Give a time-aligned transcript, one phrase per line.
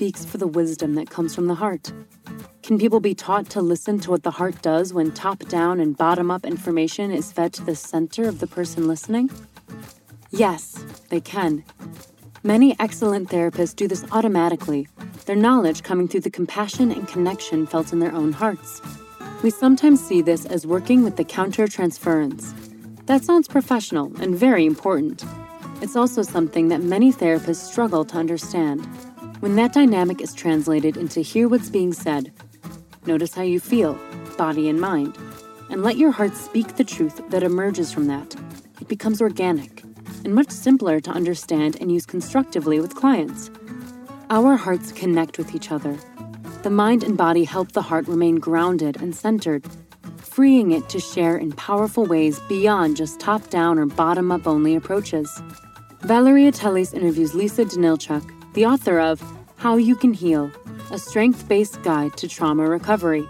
[0.00, 1.92] Speaks for the wisdom that comes from the heart?
[2.62, 5.94] Can people be taught to listen to what the heart does when top down and
[5.94, 9.28] bottom up information is fed to the center of the person listening?
[10.30, 11.62] Yes, they can.
[12.42, 14.88] Many excellent therapists do this automatically,
[15.26, 18.80] their knowledge coming through the compassion and connection felt in their own hearts.
[19.42, 22.54] We sometimes see this as working with the countertransference.
[23.04, 25.26] That sounds professional and very important.
[25.82, 28.88] It's also something that many therapists struggle to understand.
[29.40, 32.30] When that dynamic is translated into hear what's being said,
[33.06, 33.98] Notice how you feel,
[34.36, 35.16] body and mind,
[35.70, 38.36] and let your heart speak the truth that emerges from that.
[38.82, 39.82] It becomes organic
[40.24, 43.50] and much simpler to understand and use constructively with clients.
[44.28, 45.98] Our hearts connect with each other.
[46.62, 49.64] The mind and body help the heart remain grounded and centered,
[50.18, 54.74] freeing it to share in powerful ways beyond just top down or bottom up only
[54.76, 55.42] approaches.
[56.02, 59.22] Valeria Teles interviews Lisa Danylchuk, the author of
[59.56, 60.50] How You Can Heal
[60.90, 63.26] a strength based guide to trauma recovery.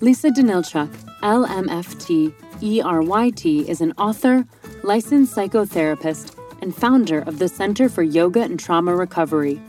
[0.00, 0.88] Lisa Danylchuk,
[1.22, 4.46] LMFT ERYT, is an author,
[4.84, 9.60] licensed psychotherapist, and founder of the Center for Yoga and Trauma Recovery.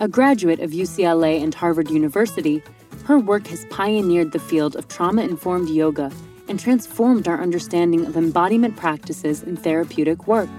[0.00, 2.62] A graduate of UCLA and Harvard University,
[3.04, 6.10] her work has pioneered the field of trauma informed yoga
[6.48, 10.50] and transformed our understanding of embodiment practices in therapeutic work.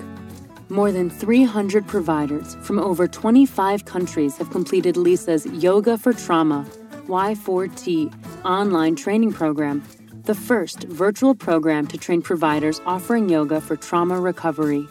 [0.70, 6.66] More than 300 providers from over 25 countries have completed Lisa's Yoga for Trauma
[7.08, 8.14] Y4T
[8.44, 9.82] online training program,
[10.24, 14.86] the first virtual program to train providers offering yoga for trauma recovery.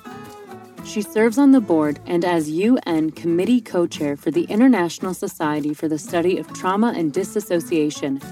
[0.86, 5.74] She serves on the board and as UN Committee Co Chair for the International Society
[5.74, 8.22] for the Study of Trauma and Disassociation,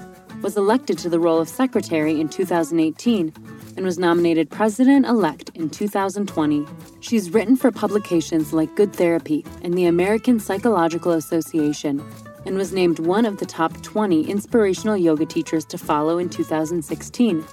[0.41, 3.33] was elected to the role of Secretary in 2018
[3.77, 6.65] and was nominated president elect in 2020.
[6.99, 12.03] She's written for publications like Good Therapy and the American Psychological Association
[12.45, 17.45] and was named one of the top 20 inspirational yoga teachers to follow in 2016.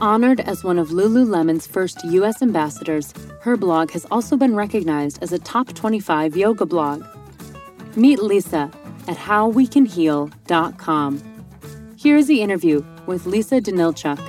[0.00, 2.42] Honored as one of Lululemon's first U.S.
[2.42, 7.02] ambassadors, her blog has also been recognized as a top 25 yoga blog.
[7.96, 8.70] Meet Lisa
[9.08, 11.35] at howwecanheal.com.
[11.98, 14.20] Here is the interview with Lisa Danylchuk.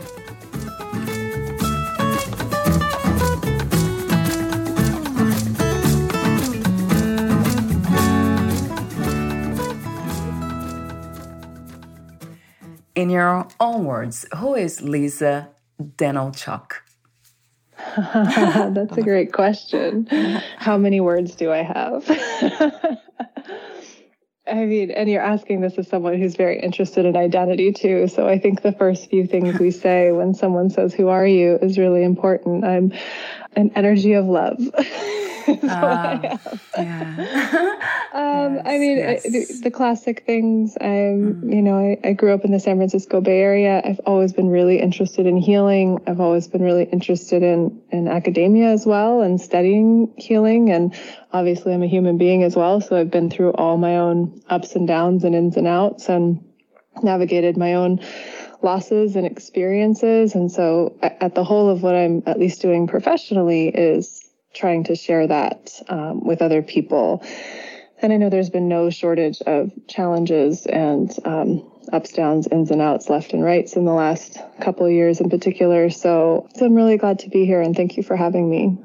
[12.95, 15.49] In your own words, who is Lisa
[15.81, 16.71] Danylchuk?
[17.97, 20.07] That's a great question.
[20.57, 22.07] How many words do I have?
[24.49, 28.07] I mean, and you're asking this as someone who's very interested in identity too.
[28.07, 31.57] So I think the first few things we say when someone says, Who are you?
[31.61, 32.63] is really important.
[32.63, 32.93] I'm
[33.55, 34.57] an energy of love.
[35.63, 36.37] uh,
[36.77, 37.17] yeah.
[38.13, 39.25] um, yes, I mean, yes.
[39.25, 40.77] I, the, the, classic things.
[40.81, 41.55] I'm, mm.
[41.55, 43.81] you know, I, I, grew up in the San Francisco Bay Area.
[43.85, 45.99] I've always been really interested in healing.
[46.05, 50.69] I've always been really interested in in academia as well and studying healing.
[50.69, 50.93] And
[51.31, 54.75] obviously, I'm a human being as well, so I've been through all my own ups
[54.75, 56.43] and downs and ins and outs and
[57.03, 58.01] navigated my own
[58.61, 60.35] losses and experiences.
[60.35, 64.26] And so, at the whole of what I'm at least doing professionally is
[64.57, 67.23] trying to share that um, with other people.
[68.01, 72.81] And I know there's been no shortage of challenges and um, ups, downs, ins and
[72.81, 75.89] outs, left and rights in the last couple of years in particular.
[75.89, 78.77] So, so I'm really glad to be here and thank you for having me.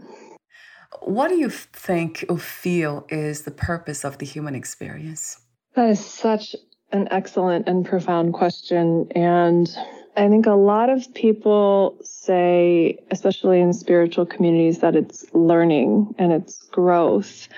[1.01, 5.39] What do you think or feel is the purpose of the human experience?
[5.75, 6.55] That is such
[6.93, 9.09] an excellent and profound question.
[9.15, 9.69] And
[10.15, 16.33] I think a lot of people say, especially in spiritual communities, that it's learning and
[16.33, 17.49] it's growth.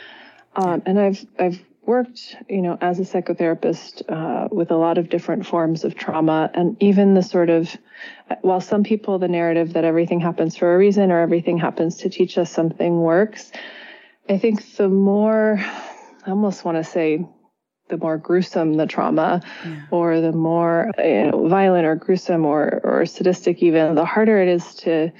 [0.54, 5.08] Um, and I've I've worked, you know, as a psychotherapist uh, with a lot of
[5.08, 7.76] different forms of trauma, and even the sort of,
[8.40, 12.08] while some people the narrative that everything happens for a reason or everything happens to
[12.08, 13.52] teach us something works.
[14.28, 15.58] I think the more,
[16.26, 17.26] I almost want to say,
[17.94, 19.82] the more gruesome the trauma, yeah.
[19.90, 24.48] or the more you know, violent or gruesome or or sadistic, even the harder it
[24.48, 25.12] is to.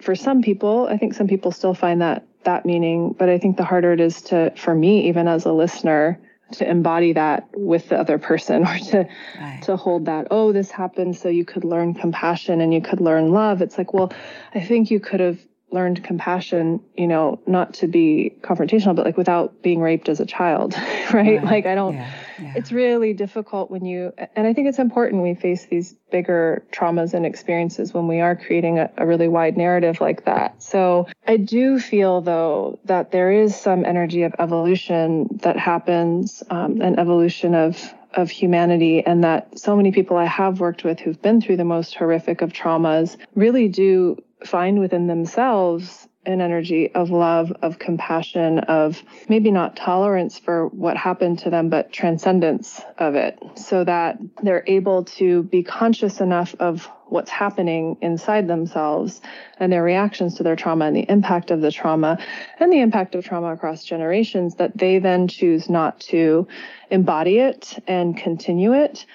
[0.00, 3.56] For some people, I think some people still find that that meaning, but I think
[3.56, 6.20] the harder it is to, for me, even as a listener,
[6.52, 9.08] to embody that with the other person or to
[9.40, 9.62] right.
[9.62, 13.30] to hold that oh this happened so you could learn compassion and you could learn
[13.30, 14.12] love it's like well
[14.54, 15.38] i think you could have
[15.72, 20.26] learned compassion, you know, not to be confrontational, but like without being raped as a
[20.26, 20.74] child,
[21.12, 21.34] right?
[21.34, 22.52] Yeah, like I don't, yeah, yeah.
[22.56, 27.14] it's really difficult when you, and I think it's important we face these bigger traumas
[27.14, 30.62] and experiences when we are creating a, a really wide narrative like that.
[30.62, 36.80] So I do feel though that there is some energy of evolution that happens, um,
[36.80, 41.20] an evolution of, of humanity and that so many people I have worked with who've
[41.20, 47.10] been through the most horrific of traumas really do find within themselves an energy of
[47.10, 53.14] love, of compassion, of maybe not tolerance for what happened to them, but transcendence of
[53.14, 59.22] it, so that they're able to be conscious enough of what's happening inside themselves
[59.58, 62.18] and their reactions to their trauma and the impact of the trauma
[62.58, 66.46] and the impact of trauma across generations that they then choose not to
[66.90, 69.06] embody it and continue it.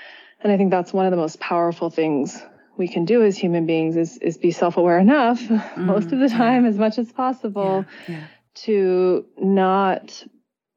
[0.42, 2.42] And I think that's one of the most powerful things
[2.78, 6.30] we can do as human beings is is be self-aware enough mm, most of the
[6.30, 8.28] time as much as possible yeah, yeah.
[8.54, 10.24] to not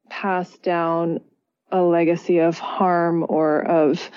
[0.09, 1.19] pass down
[1.71, 4.09] a legacy of harm or of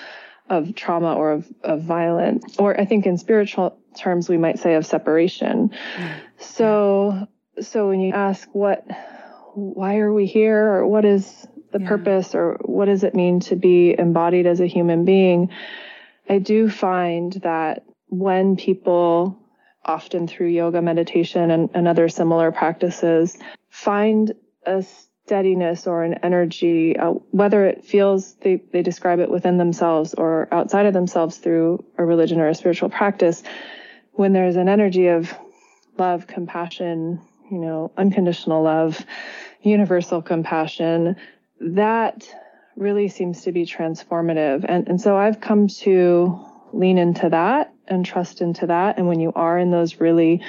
[0.49, 4.75] of trauma or of, of violence or i think in spiritual terms we might say
[4.75, 6.19] of separation mm.
[6.37, 7.27] so
[7.61, 8.85] so when you ask what
[9.53, 13.55] why are we here or what is the purpose or what does it mean to
[13.55, 15.49] be embodied as a human being
[16.29, 19.37] I do find that when people,
[19.83, 23.37] often through yoga, meditation, and, and other similar practices,
[23.69, 24.33] find
[24.65, 24.83] a
[25.25, 30.47] steadiness or an energy, uh, whether it feels they, they describe it within themselves or
[30.51, 33.43] outside of themselves through a religion or a spiritual practice,
[34.13, 35.33] when there's an energy of
[35.97, 39.05] love, compassion, you know, unconditional love,
[39.61, 41.15] universal compassion,
[41.59, 42.27] that
[42.75, 44.65] really seems to be transformative.
[44.67, 46.39] And, and so I've come to
[46.71, 48.97] lean into that and trust into that.
[48.97, 50.41] And when you are in those really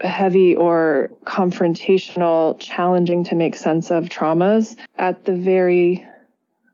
[0.00, 6.06] heavy or confrontational, challenging to make sense of traumas, at the very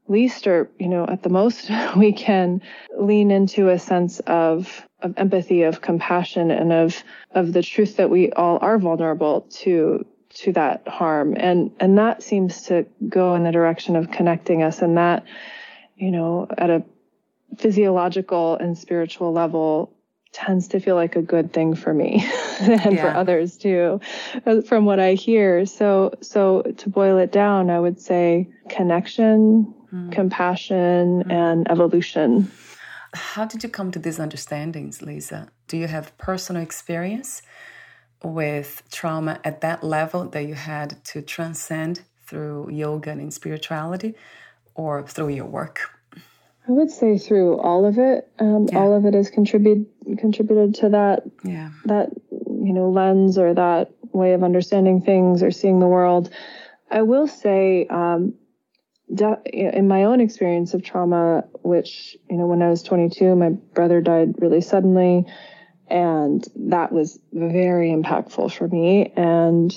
[0.08, 2.60] least or you know at the most we can
[2.98, 8.10] lean into a sense of of empathy of compassion and of of the truth that
[8.10, 13.44] we all are vulnerable to to that harm and and that seems to go in
[13.44, 15.24] the direction of connecting us and that
[15.96, 16.82] you know at a
[17.58, 19.92] physiological and spiritual level
[20.32, 22.26] tends to feel like a good thing for me
[22.60, 23.02] and yeah.
[23.02, 24.00] for others too
[24.46, 29.72] uh, from what i hear so so to boil it down i would say connection
[29.92, 30.12] mm.
[30.12, 31.32] compassion mm.
[31.32, 32.50] and evolution
[33.12, 37.42] how did you come to these understandings lisa do you have personal experience
[38.24, 44.14] with trauma at that level that you had to transcend through yoga and spirituality
[44.74, 45.80] or through your work?
[46.68, 48.28] I would say through all of it.
[48.38, 48.78] Um, yeah.
[48.78, 49.86] All of it has contributed
[50.18, 51.70] contributed to that yeah.
[51.86, 56.30] that you know lens or that way of understanding things or seeing the world.
[56.90, 58.34] I will say, um,
[59.46, 64.00] in my own experience of trauma, which you know, when I was 22, my brother
[64.00, 65.26] died really suddenly.
[65.92, 69.12] And that was very impactful for me.
[69.14, 69.70] And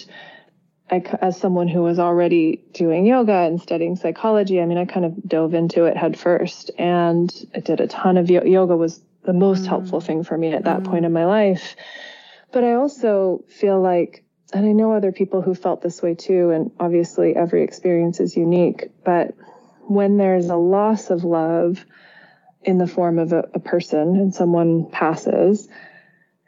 [0.90, 5.06] I, as someone who was already doing yoga and studying psychology, I mean, I kind
[5.06, 9.02] of dove into it head first and I did a ton of yo- yoga was
[9.26, 9.68] the most mm.
[9.68, 10.86] helpful thing for me at that mm.
[10.86, 11.76] point in my life.
[12.54, 16.52] But I also feel like, and I know other people who felt this way too,
[16.52, 19.34] and obviously every experience is unique, but
[19.82, 21.84] when there's a loss of love
[22.64, 25.68] in the form of a, a person and someone passes,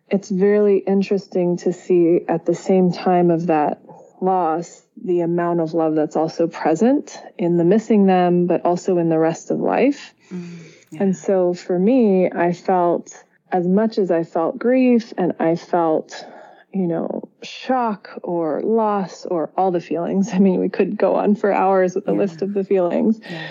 [0.09, 3.81] it's really interesting to see at the same time of that
[4.21, 9.09] loss the amount of love that's also present in the missing them, but also in
[9.09, 10.13] the rest of life.
[10.31, 10.59] Mm,
[10.91, 11.03] yeah.
[11.03, 16.25] And so for me, I felt as much as I felt grief and I felt,
[16.73, 20.29] you know, shock or loss or all the feelings.
[20.33, 22.17] I mean, we could go on for hours with a yeah.
[22.17, 23.19] list of the feelings.
[23.21, 23.47] Yeah.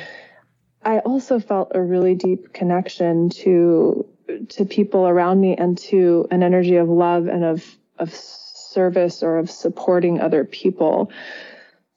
[0.84, 4.06] I also felt a really deep connection to
[4.48, 7.64] to people around me and to an energy of love and of
[7.98, 11.10] of service or of supporting other people.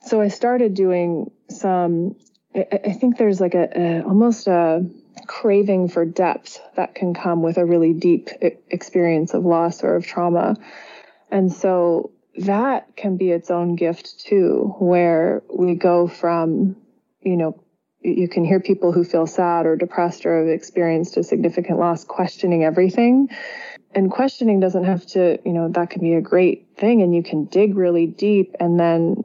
[0.01, 2.15] So I started doing some.
[2.55, 4.85] I, I think there's like a, a almost a
[5.27, 8.29] craving for depth that can come with a really deep
[8.69, 10.55] experience of loss or of trauma.
[11.29, 16.75] And so that can be its own gift too, where we go from,
[17.21, 17.61] you know,
[18.01, 22.03] you can hear people who feel sad or depressed or have experienced a significant loss
[22.03, 23.29] questioning everything.
[23.93, 27.23] And questioning doesn't have to, you know, that can be a great thing and you
[27.23, 29.23] can dig really deep and then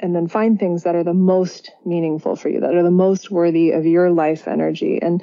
[0.00, 3.30] and then find things that are the most meaningful for you, that are the most
[3.30, 5.00] worthy of your life energy.
[5.02, 5.22] And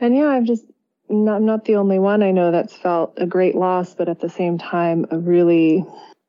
[0.00, 0.64] and yeah, I'm just
[1.08, 4.20] not, I'm not the only one I know that's felt a great loss, but at
[4.20, 5.84] the same time a really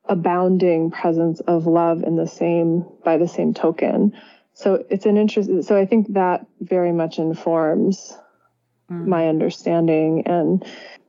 [0.06, 4.14] abounding presence of love in the same by the same token.
[4.60, 5.50] So it's an interest.
[5.64, 8.14] So I think that very much informs
[8.92, 9.06] mm.
[9.06, 10.66] my understanding, and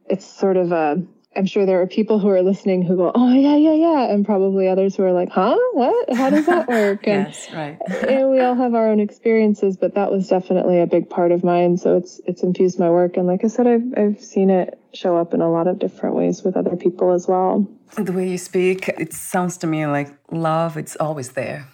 [0.08, 1.02] it's sort of a.
[1.34, 4.24] I'm sure there are people who are listening who go, "Oh yeah, yeah, yeah," and
[4.24, 5.58] probably others who are like, "Huh?
[5.72, 6.14] What?
[6.14, 7.76] How does that work?" And, yes, right.
[8.08, 11.42] and we all have our own experiences, but that was definitely a big part of
[11.42, 11.76] mine.
[11.76, 15.16] So it's it's infused my work, and like I said, I've I've seen it show
[15.16, 17.66] up in a lot of different ways with other people as well.
[17.96, 20.76] The way you speak, it sounds to me like love.
[20.76, 21.66] It's always there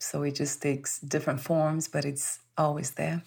[0.00, 3.22] so it just takes different forms, but it's always there.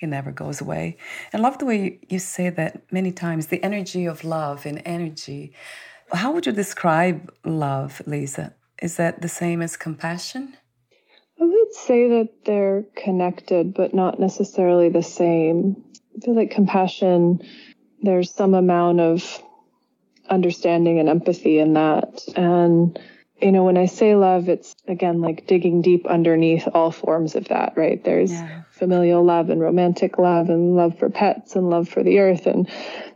[0.00, 0.98] It never goes away.
[1.32, 5.52] I love the way you say that many times the energy of love and energy.
[6.12, 8.54] How would you describe love, Lisa?
[8.82, 10.56] Is that the same as compassion?
[11.40, 15.82] I would say that they're connected, but not necessarily the same.
[16.16, 17.40] I feel like compassion,
[18.02, 19.42] there's some amount of
[20.28, 22.22] understanding and empathy in that.
[22.36, 22.98] And
[23.40, 27.48] you know, when I say love, it's again like digging deep underneath all forms of
[27.48, 28.02] that, right?
[28.02, 28.62] There's yeah.
[28.70, 32.68] familial love and romantic love and love for pets and love for the earth and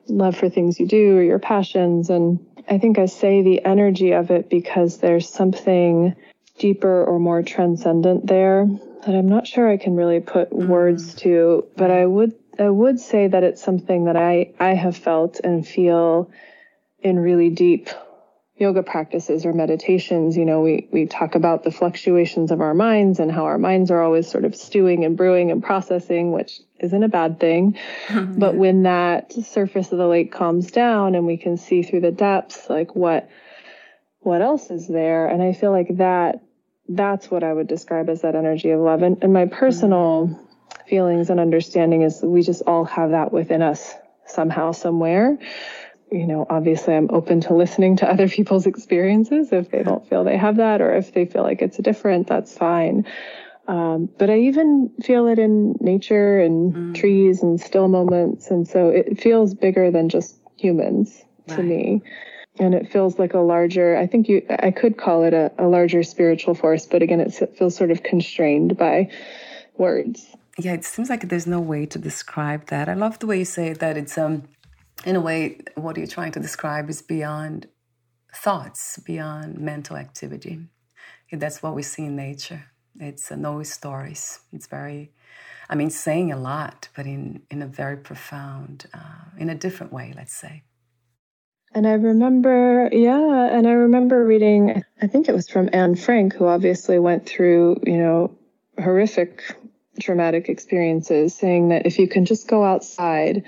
[0.08, 2.08] love for things you do or your passions.
[2.08, 6.14] And I think I say the energy of it because there's something
[6.58, 8.66] deeper or more transcendent there
[9.04, 10.68] that I'm not sure I can really put mm.
[10.68, 14.96] words to, but I would I would say that it's something that I I have
[14.96, 16.30] felt and feel
[17.00, 17.88] in really deep
[18.56, 23.18] yoga practices or meditations, you know, we, we talk about the fluctuations of our minds
[23.18, 27.02] and how our minds are always sort of stewing and brewing and processing, which isn't
[27.02, 27.78] a bad thing.
[28.42, 32.12] But when that surface of the lake calms down and we can see through the
[32.12, 33.28] depths, like what,
[34.20, 35.26] what else is there?
[35.26, 36.42] And I feel like that,
[36.88, 39.02] that's what I would describe as that energy of love.
[39.02, 40.88] And, and my personal mm-hmm.
[40.88, 43.94] feelings and understanding is we just all have that within us
[44.26, 45.38] somehow, somewhere
[46.12, 50.24] you know, obviously I'm open to listening to other people's experiences if they don't feel
[50.24, 53.06] they have that or if they feel like it's different, that's fine.
[53.68, 56.94] Um, but I even feel it in nature and mm.
[56.94, 58.50] trees and still moments.
[58.50, 61.56] And so it feels bigger than just humans right.
[61.56, 62.02] to me.
[62.58, 65.66] And it feels like a larger, I think you, I could call it a, a
[65.66, 69.08] larger spiritual force, but again, it feels sort of constrained by
[69.78, 70.26] words.
[70.58, 72.88] Yeah, it seems like there's no way to describe that.
[72.88, 74.42] I love the way you say that it's um
[75.04, 77.68] in a way, what you're trying to describe is beyond
[78.34, 80.60] thoughts, beyond mental activity.
[81.32, 82.64] That's what we see in nature.
[83.00, 84.40] It's uh, no stories.
[84.52, 85.12] It's very,
[85.68, 89.92] I mean, saying a lot, but in, in a very profound, uh, in a different
[89.92, 90.62] way, let's say.
[91.74, 96.34] And I remember, yeah, and I remember reading, I think it was from Anne Frank,
[96.34, 98.36] who obviously went through, you know,
[98.78, 99.42] horrific
[100.00, 103.44] traumatic experiences, saying that if you can just go outside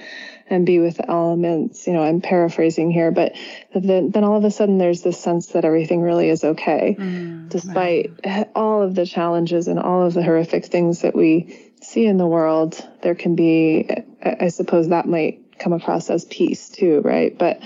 [0.49, 3.33] and be with the elements, you know, I'm paraphrasing here, but
[3.75, 7.49] then, then all of a sudden there's this sense that everything really is okay, mm,
[7.49, 8.51] despite right.
[8.55, 12.27] all of the challenges and all of the horrific things that we see in the
[12.27, 12.87] world.
[13.03, 13.89] There can be,
[14.23, 17.37] I suppose, that might come across as peace too, right?
[17.37, 17.61] But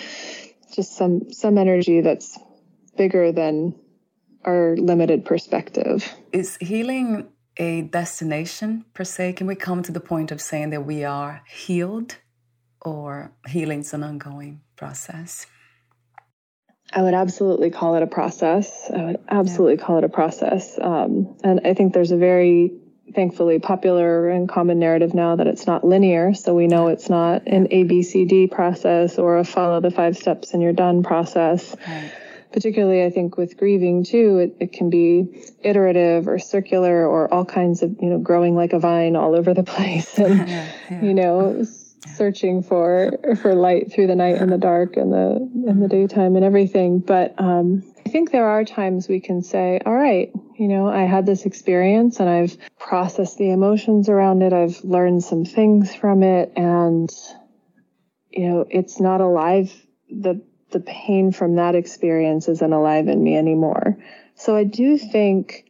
[0.73, 2.39] just some some energy that's
[2.97, 3.75] bigger than
[4.45, 6.09] our limited perspective.
[6.33, 9.35] Is healing a destination per se?
[9.35, 12.17] Can we come to the point of saying that we are healed
[12.81, 15.47] or healing's an ongoing process?
[16.93, 18.91] I would absolutely call it a process.
[18.95, 19.85] I would absolutely yeah.
[19.85, 20.79] call it a process.
[20.81, 22.73] Um, and I think there's a very
[23.15, 26.35] thankfully popular and common narrative now that it's not linear.
[26.35, 30.63] So we know it's not an ABCD process or a follow the five steps and
[30.63, 31.75] you're done process.
[31.87, 32.13] Right
[32.53, 37.45] particularly I think with grieving too, it, it can be iterative or circular or all
[37.45, 41.03] kinds of, you know, growing like a vine all over the place and, yeah, yeah.
[41.03, 41.65] you know,
[42.07, 43.13] searching for,
[43.43, 47.01] for light through the night and the dark and the, and the daytime and everything.
[47.01, 51.03] But, um, I think there are times we can say, all right, you know, I
[51.03, 54.55] had this experience and I've processed the emotions around it.
[54.55, 57.11] I've learned some things from it and
[58.31, 59.73] you know, it's not alive.
[60.11, 60.41] The,
[60.71, 63.97] the pain from that experience isn't alive in me anymore.
[64.35, 65.65] So I do think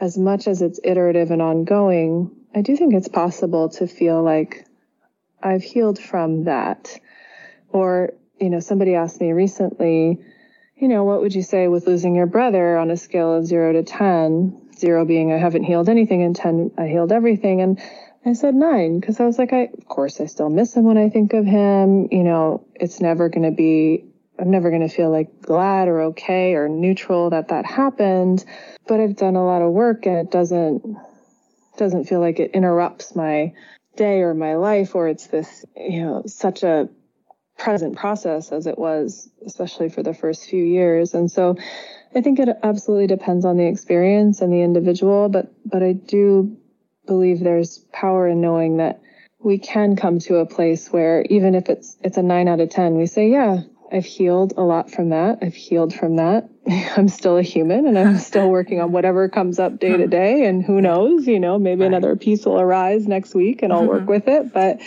[0.00, 4.66] as much as it's iterative and ongoing, I do think it's possible to feel like
[5.42, 6.98] I've healed from that.
[7.70, 10.20] Or, you know, somebody asked me recently,
[10.76, 13.72] you know, what would you say with losing your brother on a scale of zero
[13.72, 14.70] to 10?
[14.76, 17.60] Zero being I haven't healed anything, and 10, I healed everything.
[17.60, 17.80] And
[18.26, 20.98] I said nine because I was like, I, of course, I still miss him when
[20.98, 22.08] I think of him.
[22.10, 24.04] You know, it's never going to be,
[24.42, 28.44] I'm never going to feel like glad or okay or neutral that that happened.
[28.88, 30.96] But I've done a lot of work and it doesn't,
[31.76, 33.52] doesn't feel like it interrupts my
[33.94, 36.88] day or my life or it's this, you know, such a
[37.56, 41.14] present process as it was, especially for the first few years.
[41.14, 41.56] And so
[42.12, 46.56] I think it absolutely depends on the experience and the individual, but, but I do
[47.06, 49.00] believe there's power in knowing that
[49.38, 52.70] we can come to a place where even if it's it's a 9 out of
[52.70, 55.38] 10 we say yeah I've healed a lot from that.
[55.42, 56.48] I've healed from that.
[56.96, 60.46] I'm still a human and I'm still working on whatever comes up day to day
[60.46, 61.88] and who knows you know maybe right.
[61.88, 64.10] another piece will arise next week and I'll work mm-hmm.
[64.10, 64.52] with it.
[64.52, 64.80] But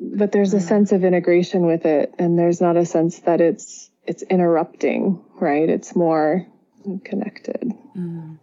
[0.00, 3.90] but there's a sense of integration with it and there's not a sense that it's
[4.06, 5.68] it's interrupting right?
[5.68, 6.46] It's more
[7.04, 7.72] connected.
[7.96, 8.38] Mm.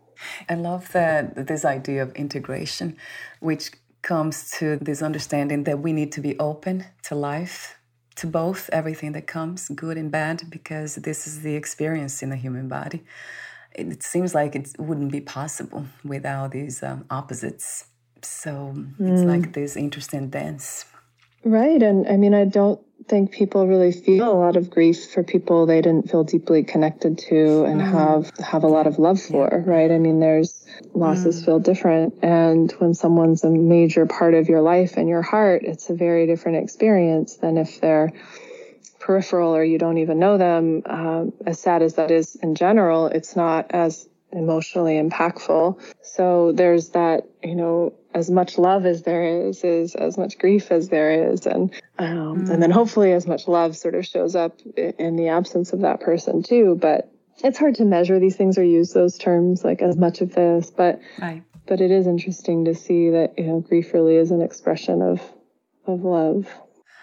[0.49, 2.97] I love that this idea of integration,
[3.39, 3.71] which
[4.01, 7.74] comes to this understanding that we need to be open to life,
[8.15, 12.35] to both everything that comes, good and bad, because this is the experience in the
[12.35, 13.03] human body.
[13.73, 17.85] It seems like it wouldn't be possible without these um, opposites.
[18.21, 18.93] So mm.
[18.99, 20.85] it's like this interesting dance.
[21.45, 21.81] Right.
[21.81, 25.67] And I mean, I don't think people really feel a lot of grief for people
[25.67, 27.91] they didn't feel deeply connected to and mm.
[27.91, 31.45] have have a lot of love for right i mean there's losses mm.
[31.45, 35.89] feel different and when someone's a major part of your life and your heart it's
[35.91, 38.11] a very different experience than if they're
[38.99, 43.05] peripheral or you don't even know them um, as sad as that is in general
[43.05, 45.81] it's not as emotionally impactful.
[46.01, 50.71] So there's that you know as much love as there is is as much grief
[50.71, 51.45] as there is.
[51.45, 52.49] And um, mm.
[52.49, 55.99] and then hopefully as much love sort of shows up in the absence of that
[56.01, 56.77] person too.
[56.79, 57.11] But
[57.43, 60.71] it's hard to measure these things or use those terms like as much of this.
[60.71, 61.43] But right.
[61.67, 65.21] but it is interesting to see that you know grief really is an expression of
[65.85, 66.47] of love.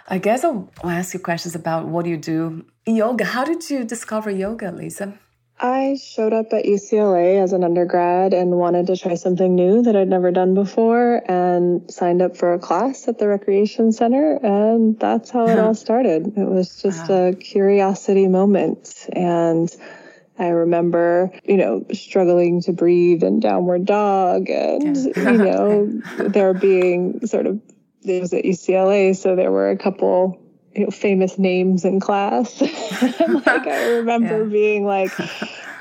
[0.08, 2.64] I guess i'll ask you questions about what you do?
[2.86, 3.24] Yoga.
[3.24, 5.18] How did you discover yoga lisa
[5.60, 9.94] I showed up at UCLA as an undergrad and wanted to try something new that
[9.94, 14.40] I'd never done before and signed up for a class at the recreation center.
[14.42, 16.36] And that's how it all started.
[16.36, 17.28] It was just wow.
[17.28, 19.06] a curiosity moment.
[19.12, 19.74] And
[20.36, 25.86] I remember, you know, struggling to breathe in downward dog and, you know,
[26.18, 27.60] there being sort of,
[28.02, 29.14] it was at UCLA.
[29.14, 30.41] So there were a couple
[30.74, 32.60] you know, famous names in class.
[33.46, 34.50] like I remember yeah.
[34.50, 35.12] being like,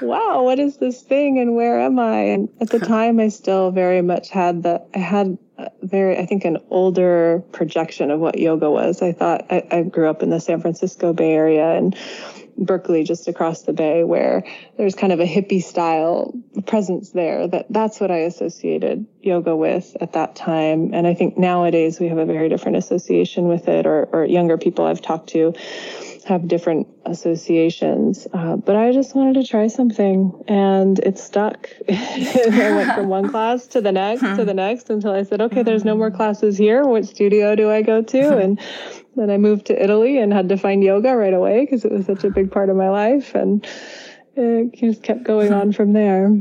[0.02, 2.20] wow, what is this thing and where am I?
[2.20, 5.38] And at the time I still very much had the, I had
[5.84, 9.02] very, I think an older projection of what yoga was.
[9.02, 11.96] I thought I, I grew up in the San Francisco Bay Area and
[12.62, 14.44] Berkeley just across the bay where
[14.78, 16.34] there's kind of a hippie style
[16.68, 20.94] presence there that that's what I associated yoga with at that time.
[20.94, 24.58] And I think nowadays we have a very different association with it or, or younger
[24.58, 25.54] people I've talked to
[26.32, 28.26] have different associations.
[28.34, 31.70] Uh, but I just wanted to try something and it stuck.
[31.90, 35.62] I went from one class to the next to the next until I said, okay,
[35.62, 36.84] there's no more classes here.
[36.86, 38.38] What studio do I go to?
[38.38, 38.60] And
[39.16, 42.06] then I moved to Italy and had to find yoga right away because it was
[42.06, 43.36] such a big part of my life.
[43.36, 43.68] And
[44.36, 46.32] it just kept going on from there.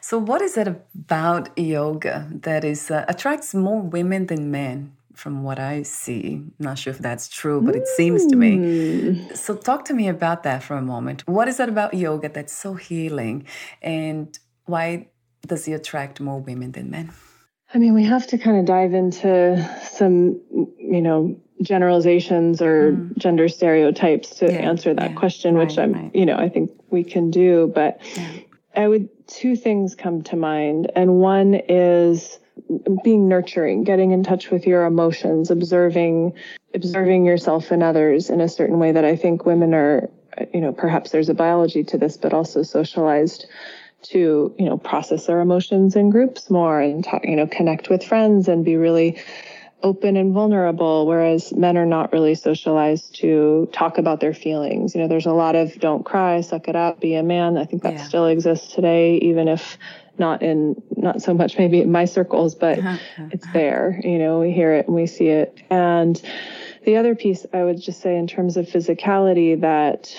[0.00, 4.92] So, what is it about yoga that is uh, attracts more women than men?
[5.14, 8.56] From what I see, not sure if that's true, but it seems to me.
[8.56, 9.34] Hmm.
[9.34, 11.22] So, talk to me about that for a moment.
[11.26, 13.46] What is it about yoga that's so healing,
[13.82, 15.08] and why
[15.46, 17.12] does it attract more women than men?
[17.74, 20.40] I mean, we have to kind of dive into some,
[20.78, 23.16] you know, generalizations or mm.
[23.16, 26.14] gender stereotypes to yeah, answer that yeah, question, which I'm, right.
[26.14, 27.72] you know, I think we can do.
[27.74, 28.30] But yeah.
[28.76, 30.90] I would, two things come to mind.
[30.94, 32.38] And one is
[33.04, 36.32] being nurturing, getting in touch with your emotions, observing,
[36.74, 40.10] observing yourself and others in a certain way that I think women are,
[40.52, 43.46] you know, perhaps there's a biology to this, but also socialized
[44.02, 48.02] to, you know, process their emotions in groups more and talk, you know, connect with
[48.04, 49.18] friends and be really
[49.82, 54.94] open and vulnerable, whereas men are not really socialized to talk about their feelings.
[54.94, 57.56] You know, there's a lot of don't cry, suck it up, be a man.
[57.56, 58.04] I think that yeah.
[58.04, 59.78] still exists today, even if
[60.18, 63.28] not in, not so much maybe in my circles, but uh-huh.
[63.30, 64.00] it's there.
[64.02, 65.58] You know, we hear it and we see it.
[65.70, 66.20] And
[66.84, 70.14] the other piece I would just say in terms of physicality that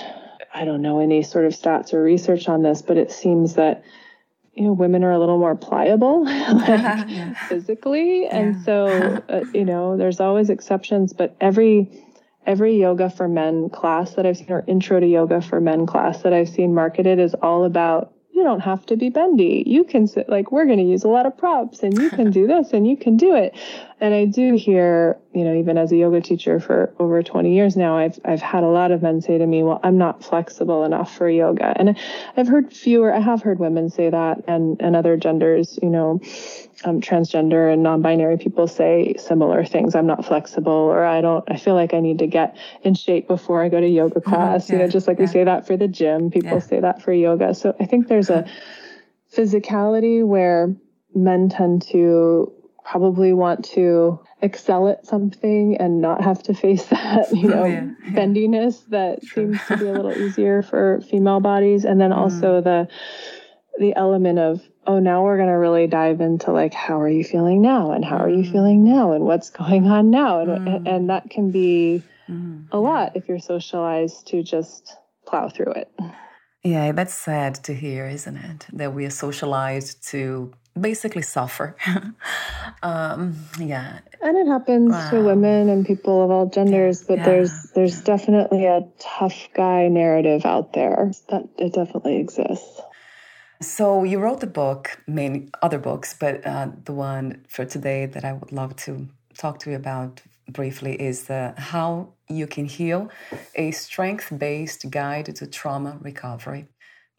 [0.53, 3.83] I don't know any sort of stats or research on this, but it seems that
[4.53, 8.37] you know women are a little more pliable like, physically yeah.
[8.37, 8.85] and so
[9.29, 12.05] uh, you know there's always exceptions but every
[12.45, 16.21] every yoga for men class that i've seen or intro to yoga for men class
[16.21, 19.63] that i've seen marketed is all about you don't have to be bendy.
[19.65, 22.31] You can sit like we're going to use a lot of props and you can
[22.31, 23.55] do this and you can do it.
[24.01, 27.77] And I do hear, you know, even as a yoga teacher for over 20 years
[27.77, 30.83] now, I've I've had a lot of men say to me, "Well, I'm not flexible
[30.83, 31.95] enough for yoga." And
[32.35, 36.19] I've heard fewer I have heard women say that and and other genders, you know,
[36.83, 39.95] um, transgender and non-binary people say similar things.
[39.95, 41.43] I'm not flexible, or I don't.
[41.49, 44.29] I feel like I need to get in shape before I go to yoga mm-hmm.
[44.29, 44.65] class.
[44.65, 44.73] Mm-hmm.
[44.73, 45.25] Yeah, you know, just like yeah.
[45.25, 46.59] we say that for the gym, people yeah.
[46.59, 47.53] say that for yoga.
[47.53, 48.45] So I think there's a
[49.35, 50.75] physicality where
[51.15, 52.51] men tend to
[52.83, 57.87] probably want to excel at something and not have to face that, you know, yeah,
[58.09, 61.85] bendiness that seems to be a little easier for female bodies.
[61.85, 62.17] And then mm.
[62.17, 62.87] also the
[63.79, 67.23] the element of oh now we're going to really dive into like how are you
[67.23, 68.93] feeling now and how are you feeling mm.
[68.93, 70.89] now and what's going on now and mm.
[70.89, 72.65] and that can be mm.
[72.71, 75.91] a lot if you're socialized to just plow through it
[76.63, 81.75] yeah that's sad to hear isn't it that we are socialized to basically suffer
[82.83, 85.09] um, yeah and it happens wow.
[85.11, 87.25] to women and people of all genders but yeah.
[87.25, 88.05] there's there's yeah.
[88.05, 92.81] definitely a tough guy narrative out there that it definitely exists
[93.65, 98.23] so you wrote the book, many other books, but uh, the one for today that
[98.23, 103.09] I would love to talk to you about briefly is the how you can heal
[103.55, 106.67] a strength-based guide to trauma recovery.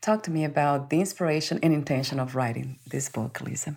[0.01, 3.77] Talk to me about the inspiration and intention of writing this book, Lisa.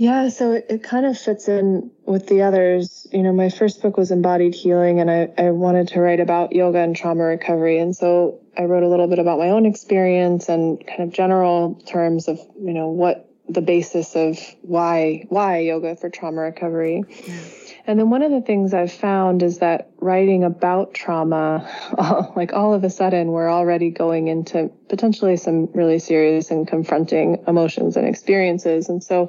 [0.00, 3.06] Yeah, so it, it kind of fits in with the others.
[3.12, 6.54] You know, my first book was Embodied Healing, and I, I wanted to write about
[6.54, 7.78] yoga and trauma recovery.
[7.78, 11.74] And so I wrote a little bit about my own experience and kind of general
[11.86, 17.04] terms of, you know, what the basis of why why yoga for trauma recovery.
[17.26, 17.34] Yeah.
[17.86, 21.68] And then one of the things I've found is that writing about trauma,
[22.36, 27.44] like all of a sudden, we're already going into potentially some really serious and confronting
[27.46, 28.88] emotions and experiences.
[28.88, 29.28] And so,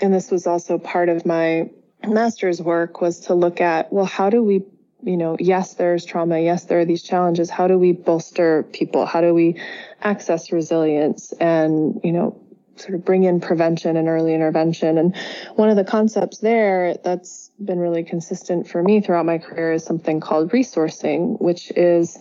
[0.00, 1.70] and this was also part of my
[2.06, 4.64] master's work was to look at, well, how do we
[5.02, 6.38] you know, yes, there's trauma.
[6.40, 7.50] Yes, there are these challenges.
[7.50, 9.04] How do we bolster people?
[9.04, 9.60] How do we
[10.00, 12.40] access resilience and, you know,
[12.76, 14.98] sort of bring in prevention and early intervention?
[14.98, 15.16] And
[15.56, 19.84] one of the concepts there that's been really consistent for me throughout my career is
[19.84, 22.18] something called resourcing, which is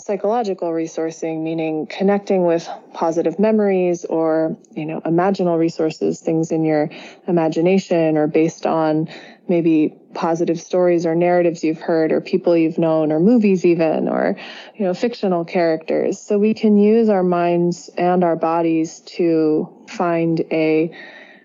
[0.00, 6.90] psychological resourcing, meaning connecting with positive memories or, you know, imaginal resources, things in your
[7.26, 9.08] imagination or based on
[9.48, 14.36] maybe positive stories or narratives you've heard or people you've known or movies even or
[14.74, 16.20] you know fictional characters.
[16.20, 20.92] So we can use our minds and our bodies to find a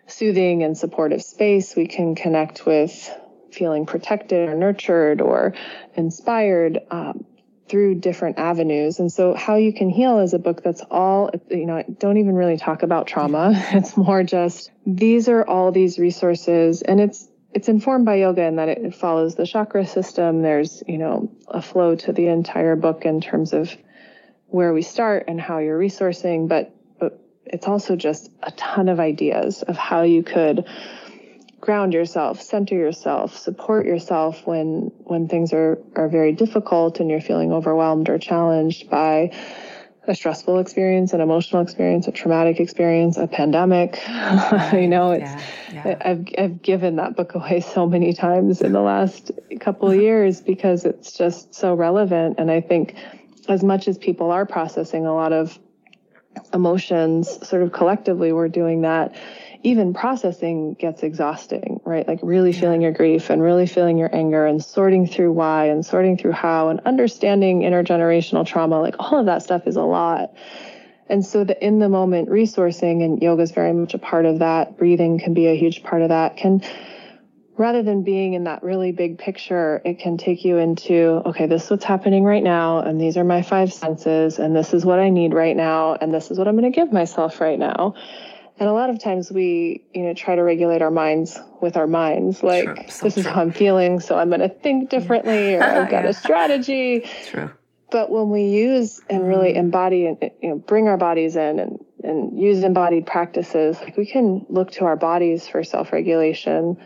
[0.08, 1.76] soothing and supportive space.
[1.76, 3.10] We can connect with
[3.52, 5.54] feeling protected or nurtured or
[5.96, 7.26] inspired um,
[7.70, 9.00] through different avenues.
[9.00, 12.36] And so how you can heal is a book that's all, you know, don't even
[12.36, 13.52] really talk about trauma.
[13.74, 18.56] It's more just these are all these resources and it's it's informed by yoga in
[18.56, 20.42] that it follows the chakra system.
[20.42, 23.76] There's, you know, a flow to the entire book in terms of
[24.48, 29.00] where we start and how you're resourcing, but, but it's also just a ton of
[29.00, 30.66] ideas of how you could
[31.64, 37.22] ground yourself, center yourself, support yourself when when things are are very difficult and you're
[37.22, 39.32] feeling overwhelmed or challenged by
[40.06, 43.98] a stressful experience, an emotional experience, a traumatic experience, a pandemic.
[44.74, 45.42] you know, it's yeah,
[45.74, 45.98] yeah.
[46.04, 50.04] I've I've given that book away so many times in the last couple of uh-huh.
[50.04, 52.40] years because it's just so relevant.
[52.40, 52.98] And I think
[53.48, 55.58] as much as people are processing a lot of
[56.54, 59.16] emotions, sort of collectively, we're doing that
[59.64, 62.08] even processing gets exhausting, right?
[62.08, 65.86] Like really feeling your grief and really feeling your anger and sorting through why and
[65.86, 70.36] sorting through how and understanding intergenerational trauma, like all of that stuff is a lot.
[71.08, 74.40] And so the in the moment resourcing and yoga is very much a part of
[74.40, 74.78] that.
[74.78, 76.38] Breathing can be a huge part of that.
[76.38, 76.62] Can
[77.58, 81.66] rather than being in that really big picture, it can take you into, okay, this
[81.66, 85.00] is what's happening right now, and these are my five senses, and this is what
[85.00, 87.94] I need right now, and this is what I'm going to give myself right now.
[88.60, 91.88] And a lot of times we, you know, try to regulate our minds with our
[91.88, 92.44] minds.
[92.44, 92.76] Like, true.
[92.88, 93.22] So this true.
[93.22, 96.12] is how I'm feeling, so I'm going to think differently, or I've got yeah.
[96.12, 97.10] a strategy.
[97.28, 97.52] True.
[97.90, 99.58] But when we use and really mm.
[99.58, 104.06] embody and you know bring our bodies in and and use embodied practices, like we
[104.06, 106.78] can look to our bodies for self-regulation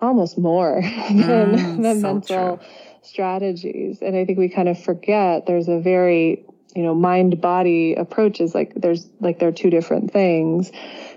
[0.00, 2.66] almost more than, mm, than so mental true.
[3.02, 4.00] strategies.
[4.02, 8.54] And I think we kind of forget there's a very you know mind body approaches
[8.54, 10.72] like there's like they're two different things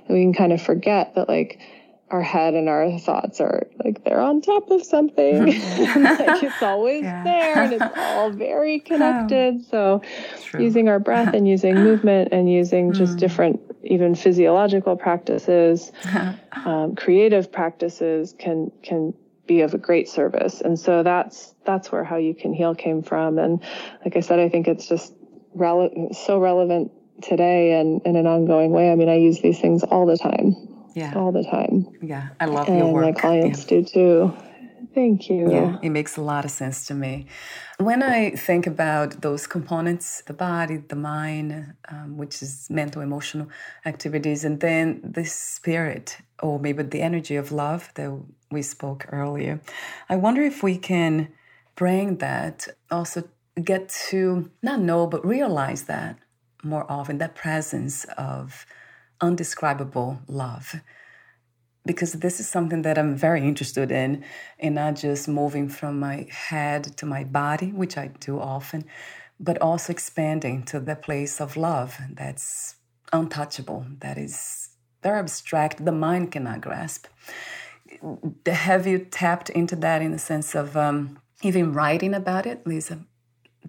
[0.10, 1.60] we can kind of forget that like
[2.10, 7.04] our head and our thoughts are like they're on top of something like it's always
[7.04, 7.24] yeah.
[7.24, 10.02] there and it's all very connected so
[10.46, 10.64] True.
[10.64, 13.20] using our breath and using movement and using just mm.
[13.20, 15.92] different even physiological practices
[16.66, 19.14] um, creative practices can can
[19.46, 23.02] be of a great service and so that's that's where how you can heal came
[23.02, 23.62] from and
[24.06, 25.14] like i said i think it's just
[25.56, 26.92] rele- so relevant
[27.22, 28.92] today and in an ongoing way.
[28.92, 30.56] I mean i use these things all the time.
[30.96, 31.14] Yeah.
[31.16, 31.86] All the time.
[32.02, 32.30] Yeah.
[32.40, 33.06] I love and your work.
[33.06, 33.70] my clients yeah.
[33.70, 34.34] do too.
[34.96, 35.52] Thank you.
[35.52, 35.78] Yeah.
[35.84, 37.28] It makes a lot of sense to me.
[37.80, 43.48] When i think about those components the body the mind um, which is mental emotional
[43.86, 48.12] activities and then the spirit or maybe the energy of love that
[48.50, 49.62] we spoke earlier
[50.10, 51.28] i wonder if we can
[51.76, 53.30] bring that also
[53.64, 56.18] get to not know but realize that
[56.64, 58.66] more often that presence of
[59.22, 60.76] undescribable love
[61.88, 64.24] because this is something that I'm very interested in,
[64.60, 68.84] in not just moving from my head to my body, which I do often,
[69.40, 72.76] but also expanding to the place of love that's
[73.14, 74.70] untouchable, that is
[75.02, 77.08] very abstract, the mind cannot grasp.
[78.46, 83.00] Have you tapped into that in the sense of um, even writing about it, Lisa?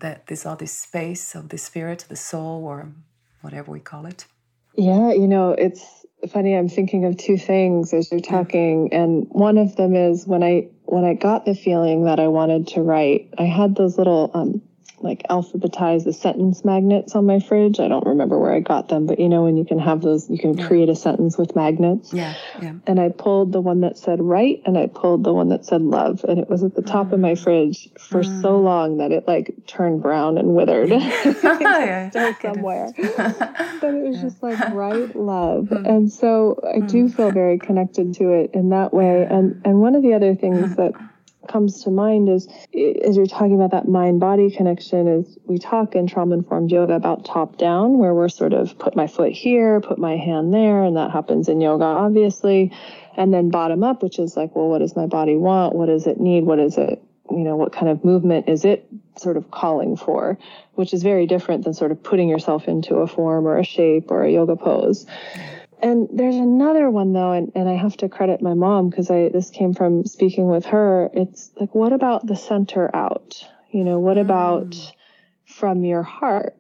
[0.01, 2.93] That this all this space of the spirit, the soul, or
[3.41, 4.27] whatever we call it.
[4.77, 6.57] Yeah, you know, it's funny.
[6.57, 10.69] I'm thinking of two things as you're talking, and one of them is when I
[10.85, 13.35] when I got the feeling that I wanted to write.
[13.39, 14.63] I had those little um,
[15.01, 17.81] like alphabetize the sentence magnets on my fridge.
[17.81, 20.29] I don't remember where I got them, but you know when you can have those,
[20.29, 22.13] you can create a sentence with magnets.
[22.13, 22.75] Yeah, yeah.
[22.87, 25.83] And I pulled the one that said right, and I pulled the one that said
[25.83, 27.13] love, and it was at the top mm.
[27.13, 27.43] of my mm.
[27.43, 28.43] fridge for mm.
[28.43, 30.89] so long that it like turned brown and withered.
[30.91, 32.11] yeah.
[32.11, 34.23] still somewhere, but it was yeah.
[34.23, 35.89] just like right love, mm.
[35.89, 37.15] and so I do mm.
[37.15, 39.27] feel very connected to it in that way.
[39.29, 40.93] And and one of the other things that
[41.49, 42.47] comes to mind is
[43.05, 46.95] as you're talking about that mind body connection is we talk in trauma informed yoga
[46.95, 50.85] about top down where we're sort of put my foot here put my hand there
[50.85, 52.73] and that happens in yoga obviously.
[53.17, 55.75] And then bottom up which is like well what does my body want?
[55.75, 56.45] What does it need?
[56.45, 60.39] What is it you know what kind of movement is it sort of calling for?
[60.75, 64.11] Which is very different than sort of putting yourself into a form or a shape
[64.11, 65.07] or a yoga pose
[65.81, 69.29] and there's another one though, and, and I have to credit my mom because I
[69.29, 71.11] this came from speaking with her.
[71.13, 73.45] It's like, what about the center out?
[73.71, 74.93] You know, what about mm.
[75.47, 76.57] from your heart?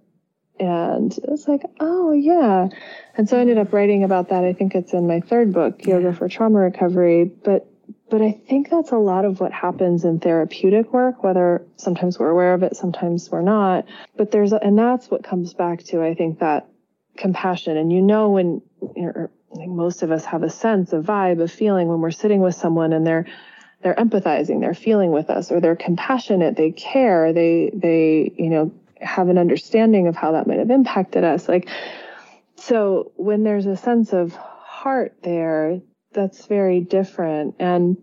[0.60, 2.68] And it's like, oh yeah.
[3.16, 4.44] And so I ended up writing about that.
[4.44, 7.24] I think it's in my third book, Yoga for Trauma Recovery.
[7.24, 7.66] But
[8.10, 12.30] but I think that's a lot of what happens in therapeutic work, whether sometimes we're
[12.30, 13.84] aware of it, sometimes we're not.
[14.16, 16.68] But there's, and that's what comes back to, I think, that
[17.16, 17.76] compassion.
[17.76, 21.48] And you know, when I think most of us have a sense, a vibe, a
[21.48, 23.26] feeling when we're sitting with someone and they're
[23.80, 28.72] they're empathizing, they're feeling with us, or they're compassionate, they care, they they you know
[29.00, 31.48] have an understanding of how that might have impacted us.
[31.48, 31.68] Like
[32.56, 35.80] so, when there's a sense of heart there,
[36.12, 37.56] that's very different.
[37.58, 37.96] And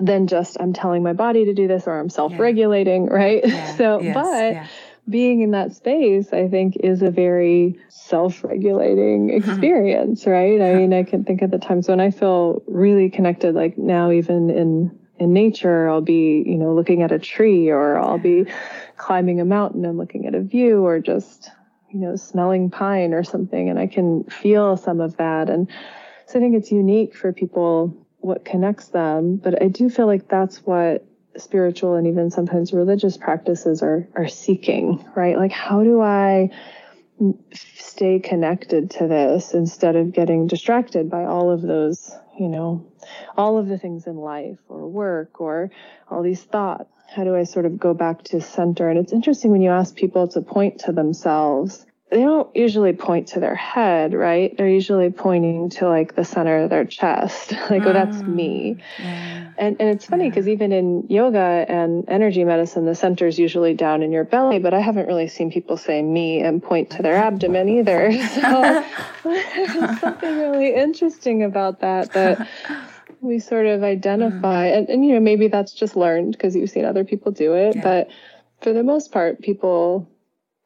[0.00, 3.12] then just I'm telling my body to do this or I'm self-regulating, yeah.
[3.12, 3.42] right?
[3.46, 3.76] Yeah.
[3.76, 4.14] so, yes.
[4.14, 4.66] but yeah
[5.08, 9.50] being in that space, I think, is a very self regulating mm-hmm.
[9.50, 10.60] experience, right?
[10.60, 14.10] I mean, I can think of the times when I feel really connected, like now,
[14.10, 18.46] even in in nature, I'll be, you know, looking at a tree or I'll be
[18.96, 21.50] climbing a mountain and looking at a view or just,
[21.90, 23.68] you know, smelling pine or something.
[23.68, 25.50] And I can feel some of that.
[25.50, 25.68] And
[26.26, 29.36] so I think it's unique for people what connects them.
[29.36, 31.04] But I do feel like that's what
[31.38, 35.36] spiritual and even sometimes religious practices are are seeking, right?
[35.36, 36.50] Like how do I
[37.52, 42.86] stay connected to this instead of getting distracted by all of those, you know,
[43.36, 45.70] all of the things in life or work or
[46.10, 46.90] all these thoughts.
[47.14, 48.88] How do I sort of go back to center?
[48.88, 53.28] And it's interesting when you ask people to point to themselves they don't usually point
[53.28, 54.56] to their head, right?
[54.56, 58.76] They're usually pointing to like the center of their chest, like, oh, that's me.
[58.96, 59.52] Mm, yeah.
[59.58, 60.54] And and it's funny because yeah.
[60.54, 64.72] even in yoga and energy medicine, the center is usually down in your belly, but
[64.72, 68.10] I haven't really seen people say me and point to their abdomen either.
[68.38, 68.84] So
[69.24, 72.48] there's something really interesting about that that
[73.20, 74.78] we sort of identify, mm.
[74.78, 77.76] and, and you know maybe that's just learned because you've seen other people do it,
[77.76, 77.82] yeah.
[77.82, 78.08] but
[78.60, 80.08] for the most part, people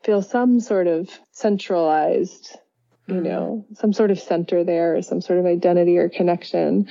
[0.05, 2.57] feel some sort of centralized
[3.07, 3.25] you mm-hmm.
[3.25, 6.89] know, some sort of center there, or some sort of identity or connection.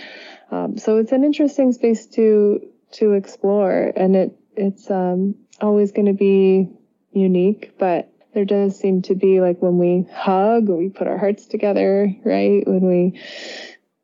[0.51, 2.59] Um, so it's an interesting space to
[2.93, 6.69] to explore, and it it's um, always going to be
[7.13, 11.17] unique, but there does seem to be like when we hug or we put our
[11.17, 12.67] hearts together, right?
[12.67, 13.19] When we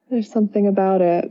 [0.09, 1.29] there's something about it.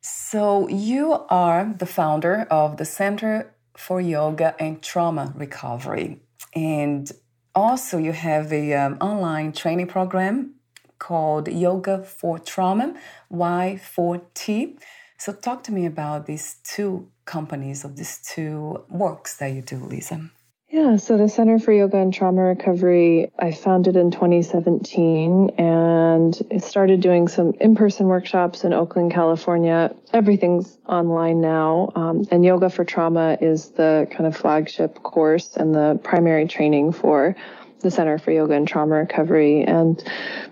[0.00, 6.20] So you are the founder of the Center for Yoga and Trauma Recovery,
[6.54, 7.10] and
[7.54, 10.54] also you have a um, online training program
[10.98, 12.94] called Yoga for Trauma,
[13.32, 14.78] Y4T.
[15.18, 19.78] So talk to me about these two companies of these two works that you do,
[19.84, 20.30] Lisa.
[20.74, 27.00] Yeah, so the Center for Yoga and Trauma Recovery, I founded in 2017 and started
[27.00, 29.94] doing some in person workshops in Oakland, California.
[30.12, 31.92] Everything's online now.
[31.94, 36.90] Um, and Yoga for Trauma is the kind of flagship course and the primary training
[36.90, 37.36] for
[37.78, 39.62] the Center for Yoga and Trauma Recovery.
[39.62, 40.02] And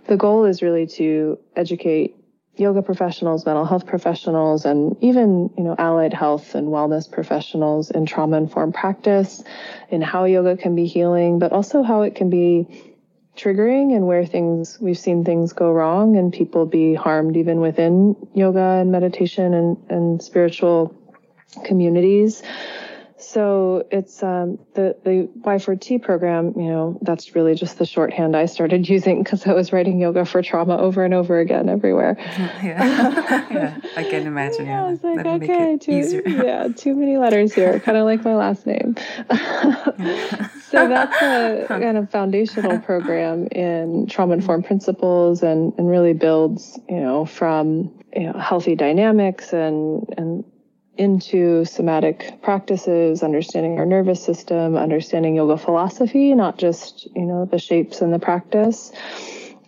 [0.06, 2.14] the goal is really to educate
[2.56, 8.04] yoga professionals, mental health professionals, and even, you know, allied health and wellness professionals in
[8.04, 9.42] trauma informed practice,
[9.88, 12.66] in how yoga can be healing, but also how it can be
[13.36, 18.14] triggering and where things we've seen things go wrong and people be harmed even within
[18.34, 20.94] yoga and meditation and, and spiritual
[21.64, 22.42] communities.
[23.22, 26.52] So it's um, the the Y4T program.
[26.56, 30.24] You know, that's really just the shorthand I started using because I was writing yoga
[30.24, 32.16] for trauma over and over again everywhere.
[32.62, 34.66] Yeah, yeah I can imagine.
[34.66, 38.34] Yeah, I was like, okay, too, yeah, too many letters here, kind of like my
[38.34, 38.94] last name.
[40.70, 46.78] so that's a kind of foundational program in trauma informed principles and and really builds,
[46.88, 50.44] you know, from you know healthy dynamics and and
[50.96, 57.58] into somatic practices, understanding our nervous system, understanding yoga philosophy, not just, you know, the
[57.58, 58.92] shapes and the practice.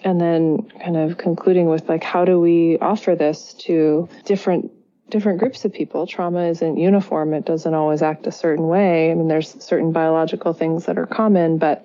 [0.05, 4.71] And then kind of concluding with like, how do we offer this to different
[5.11, 6.07] different groups of people.
[6.07, 7.35] Trauma isn't uniform.
[7.35, 9.11] It doesn't always act a certain way.
[9.11, 11.85] I mean, there's certain biological things that are common, but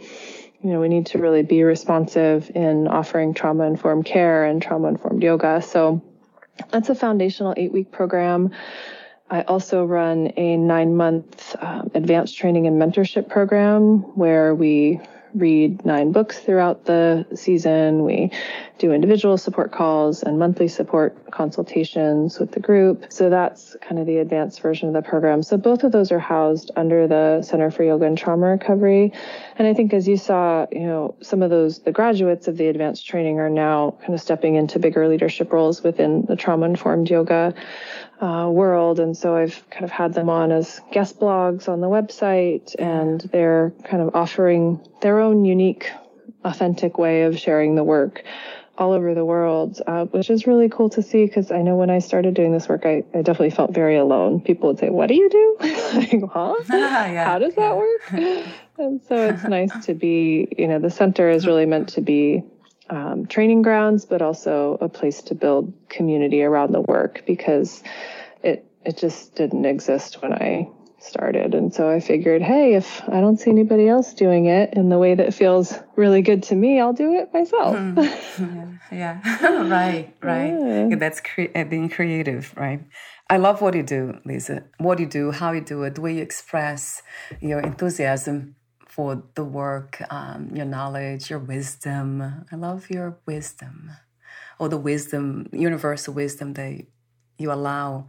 [0.62, 4.90] you know, we need to really be responsive in offering trauma informed care and trauma
[4.90, 5.62] informed yoga.
[5.62, 6.02] So
[6.72, 8.52] that's a foundational eight week program.
[9.30, 15.00] I also run a nine month um, advanced training and mentorship program where we
[15.36, 18.04] read nine books throughout the season.
[18.04, 18.32] We
[18.78, 23.06] do individual support calls and monthly support consultations with the group.
[23.10, 25.44] So that's kind of the advanced version of the program.
[25.44, 29.14] So both of those are housed under the Center for Yoga and Trauma Recovery.
[29.58, 32.68] And I think as you saw, you know, some of those, the graduates of the
[32.68, 37.10] advanced training are now kind of stepping into bigger leadership roles within the trauma informed
[37.10, 37.54] yoga
[38.22, 39.00] uh, world.
[39.00, 43.22] And so I've kind of had them on as guest blogs on the website, and
[43.22, 45.92] they're kind of offering their own unique,
[46.44, 48.24] authentic way of sharing the work
[48.80, 51.90] all over the world, uh, which is really cool to see because I know when
[51.90, 54.40] I started doing this work, I, I definitely felt very alone.
[54.40, 55.58] People would say, What do you do?
[55.94, 56.56] like, huh?
[56.70, 58.12] yeah, How does that work?
[58.78, 62.42] and so it's nice to be, you know, the center is really meant to be
[62.90, 67.84] um, training grounds, but also a place to build community around the work because
[68.44, 71.54] it it just didn't exist when I started.
[71.54, 74.98] And so I figured, hey, if I don't see anybody else doing it in the
[74.98, 77.76] way that feels really good to me, I'll do it myself.
[77.76, 78.80] Mm.
[78.92, 79.64] yeah, yeah.
[79.70, 80.90] right, right.
[80.90, 80.96] Yeah.
[80.96, 82.82] That's cre- uh, being creative, right?
[83.30, 84.64] I love what you do, Lisa.
[84.78, 87.02] What you do, how you do it, the way you express
[87.40, 88.56] your enthusiasm
[88.90, 92.46] for the work, um, your knowledge, your wisdom.
[92.52, 93.92] I love your wisdom,
[94.58, 96.86] or the wisdom, universal wisdom that
[97.38, 98.08] you allow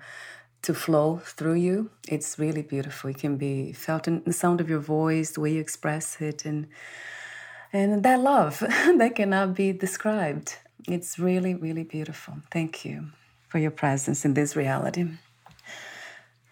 [0.62, 1.90] to flow through you.
[2.08, 3.10] It's really beautiful.
[3.10, 6.44] It can be felt in the sound of your voice, the way you express it,
[6.46, 6.66] and
[7.72, 8.60] and that love
[9.00, 10.56] that cannot be described.
[10.88, 12.34] It's really, really beautiful.
[12.50, 13.08] Thank you
[13.48, 15.04] for your presence in this reality.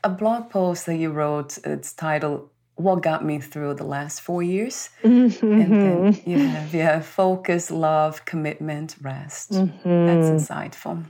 [0.05, 4.43] A blog post that you wrote, it's titled what got me through the last four
[4.43, 4.89] years.
[5.03, 5.61] Mm-hmm.
[5.61, 9.53] And then you have yeah, focus, love, commitment, rest.
[9.53, 10.07] Mm-hmm.
[10.07, 11.05] That's insightful.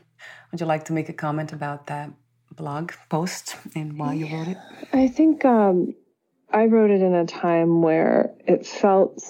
[0.50, 2.10] Would you like to make a comment about that
[2.56, 4.56] blog post and why you wrote it?
[4.92, 5.94] I think um,
[6.50, 9.22] I wrote it in a time where it felt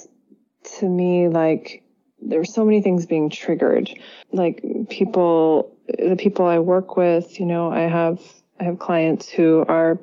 [0.79, 1.83] to me like
[2.21, 3.91] there were so many things being triggered.
[4.33, 8.21] Like people, the people I work with, you know, I have
[8.61, 9.99] I have clients who are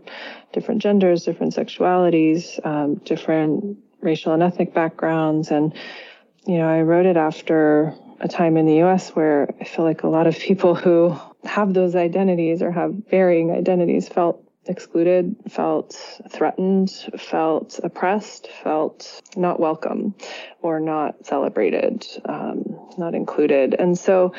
[0.53, 5.51] different genders, different sexualities, um, different racial and ethnic backgrounds.
[5.51, 5.74] And,
[6.45, 10.03] you know, I wrote it after a time in the US where I feel like
[10.03, 15.93] a lot of people who have those identities or have varying identities felt excluded, felt
[16.30, 20.16] threatened, felt oppressed, felt not welcome
[20.61, 23.76] or not celebrated, um, not included.
[23.78, 24.34] And so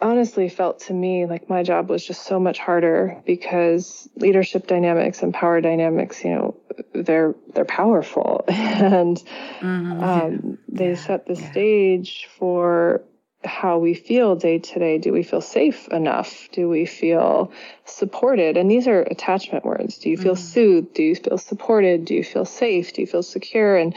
[0.00, 5.22] honestly felt to me like my job was just so much harder because leadership dynamics
[5.22, 6.56] and power dynamics, you know,
[6.94, 9.22] they're they're powerful and
[9.60, 10.02] mm-hmm.
[10.02, 10.96] um, they yeah.
[10.96, 11.50] set the yeah.
[11.50, 13.02] stage for
[13.44, 14.98] how we feel day to day.
[14.98, 16.48] Do we feel safe enough?
[16.52, 17.52] Do we feel
[17.84, 18.56] supported?
[18.56, 19.98] And these are attachment words.
[19.98, 20.42] Do you feel mm-hmm.
[20.42, 20.94] soothed?
[20.94, 22.04] Do you feel supported?
[22.04, 22.92] Do you feel safe?
[22.92, 23.76] Do you feel secure?
[23.76, 23.94] And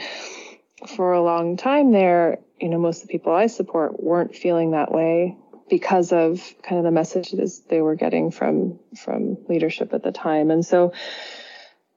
[0.96, 4.72] for a long time there, you know, most of the people I support weren't feeling
[4.72, 5.36] that way
[5.68, 10.50] because of kind of the messages they were getting from from leadership at the time.
[10.50, 10.92] And so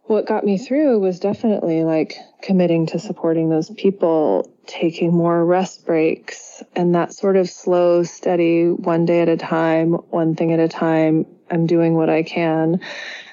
[0.09, 5.85] what got me through was definitely like committing to supporting those people, taking more rest
[5.85, 10.59] breaks, and that sort of slow, steady, one day at a time, one thing at
[10.59, 12.79] a time, I'm doing what I can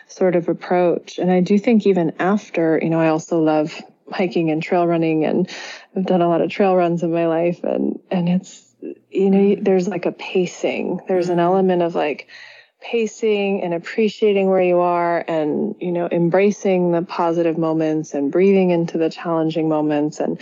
[0.07, 1.18] sort of approach.
[1.18, 3.81] And I do think even after, you know, I also love
[4.12, 5.49] hiking and trail running and
[5.97, 8.62] I've done a lot of trail runs in my life and and it's
[9.11, 11.01] you know there's like a pacing.
[11.09, 12.29] There's an element of like
[12.83, 18.70] pacing and appreciating where you are and you know embracing the positive moments and breathing
[18.70, 20.39] into the challenging moments and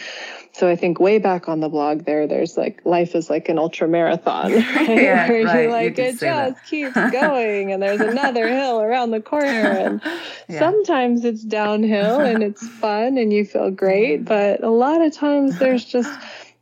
[0.53, 3.57] so i think way back on the blog there there's like life is like an
[3.57, 4.89] ultra marathon right?
[4.89, 5.63] yeah, where right.
[5.63, 6.67] you like you it just that.
[6.67, 10.01] keeps going and there's another hill around the corner and
[10.49, 10.59] yeah.
[10.59, 15.61] sometimes it's downhill and it's fun and you feel great but a lot of times
[15.61, 16.11] there's just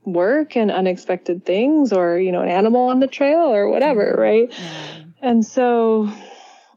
[0.05, 4.53] work and unexpected things or you know an animal on the trail or whatever right
[4.53, 6.13] yeah and so,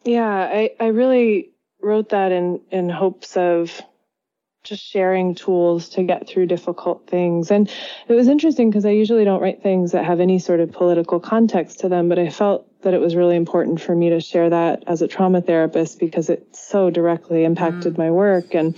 [0.03, 3.81] yeah, I, I really wrote that in, in hopes of
[4.63, 7.51] just sharing tools to get through difficult things.
[7.51, 7.69] And
[8.07, 11.19] it was interesting because I usually don't write things that have any sort of political
[11.19, 14.47] context to them, but I felt that it was really important for me to share
[14.47, 17.97] that as a trauma therapist because it so directly impacted mm.
[17.97, 18.53] my work.
[18.53, 18.77] And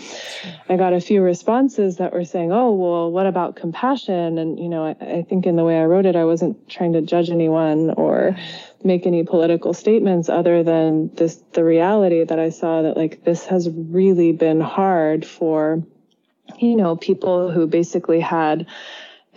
[0.69, 4.37] I got a few responses that were saying, oh, well, what about compassion?
[4.37, 6.93] And, you know, I, I think in the way I wrote it, I wasn't trying
[6.93, 8.37] to judge anyone or
[8.81, 13.45] make any political statements other than this the reality that I saw that like this
[13.47, 15.83] has really been hard for
[16.59, 18.67] you know people who basically had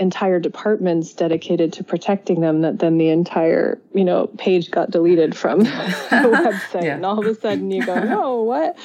[0.01, 5.37] entire departments dedicated to protecting them that then the entire you know page got deleted
[5.37, 6.95] from the website yeah.
[6.95, 8.77] and all of a sudden you go no what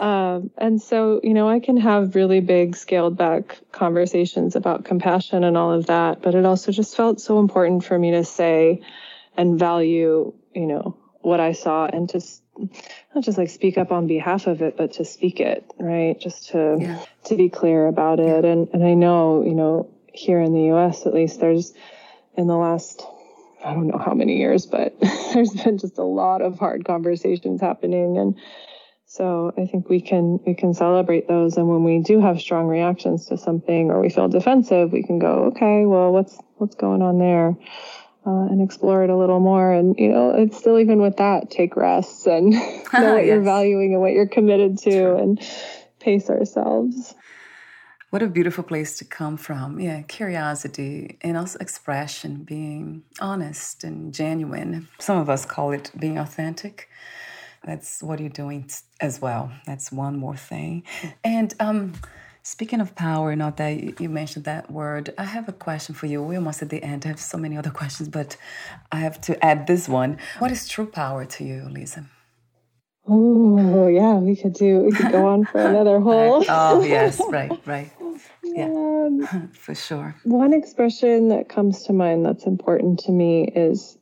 [0.00, 5.44] um, and so you know i can have really big scaled back conversations about compassion
[5.44, 8.80] and all of that but it also just felt so important for me to say
[9.36, 12.20] and value, you know, what I saw and to
[13.14, 16.18] not just like speak up on behalf of it, but to speak it, right?
[16.18, 17.04] Just to yeah.
[17.24, 18.44] to be clear about it.
[18.44, 21.72] And and I know, you know, here in the US at least there's
[22.36, 23.02] in the last
[23.64, 24.98] I don't know how many years, but
[25.34, 28.38] there's been just a lot of hard conversations happening and
[29.06, 32.68] so I think we can we can celebrate those and when we do have strong
[32.68, 37.02] reactions to something or we feel defensive, we can go, okay, well what's what's going
[37.02, 37.56] on there?
[38.26, 39.72] uh, and explore it a little more.
[39.72, 43.26] And, you know, it's still even with that, take rests and know what yes.
[43.26, 45.40] you're valuing and what you're committed to and
[45.98, 47.14] pace ourselves.
[48.10, 49.78] What a beautiful place to come from.
[49.78, 54.88] Yeah, curiosity and also expression, being honest and genuine.
[54.98, 56.88] Some of us call it being authentic.
[57.64, 58.68] That's what you're doing
[59.00, 59.52] as well.
[59.64, 60.82] That's one more thing.
[61.22, 61.94] And um,
[62.42, 66.22] Speaking of power, not that you mentioned that word, I have a question for you.
[66.22, 67.04] We're almost at the end.
[67.04, 68.36] I have so many other questions, but
[68.90, 70.16] I have to add this one.
[70.38, 72.06] What is true power to you, Lisa?
[73.06, 76.44] Oh, yeah, we could do, we could go on for another whole.
[76.48, 77.92] oh, yes, right, right.
[78.54, 80.14] Yeah, um, for sure.
[80.24, 83.96] One expression that comes to mind that's important to me is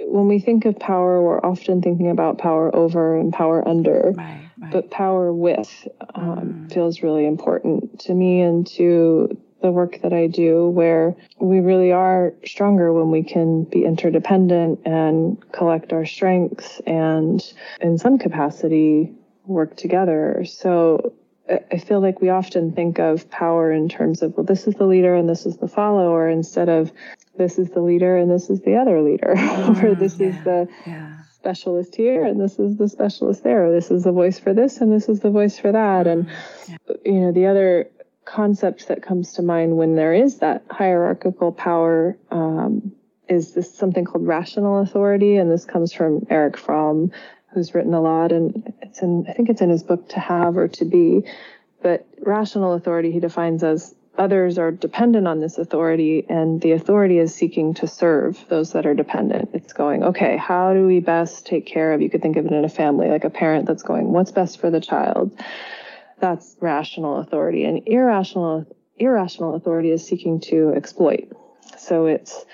[0.00, 4.12] when we think of power, we're often thinking about power over and power under.
[4.14, 6.72] Right but power with um, mm.
[6.72, 11.92] feels really important to me and to the work that I do, where we really
[11.92, 17.40] are stronger when we can be interdependent and collect our strengths and,
[17.80, 19.12] in some capacity,
[19.44, 20.44] work together.
[20.44, 21.12] So
[21.48, 24.86] I feel like we often think of power in terms of, well, this is the
[24.86, 26.92] leader and this is the follower, instead of
[27.36, 30.44] this is the leader and this is the other leader, mm, or this yeah, is
[30.44, 33.66] the yeah specialist here and this is the specialist there.
[33.66, 36.06] or This is the voice for this and this is the voice for that.
[36.06, 36.28] And,
[37.04, 37.90] you know, the other
[38.24, 42.92] concept that comes to mind when there is that hierarchical power um,
[43.28, 45.34] is this something called rational authority.
[45.36, 47.10] And this comes from Erich Fromm,
[47.52, 48.32] who's written a lot.
[48.32, 51.22] And it's in, I think it's in his book To Have or To Be.
[51.82, 57.18] But rational authority he defines as others are dependent on this authority and the authority
[57.18, 61.46] is seeking to serve those that are dependent it's going okay how do we best
[61.46, 63.82] take care of you could think of it in a family like a parent that's
[63.82, 65.32] going what's best for the child
[66.20, 68.66] that's rational authority and irrational
[68.98, 71.32] irrational authority is seeking to exploit
[71.78, 72.44] so it's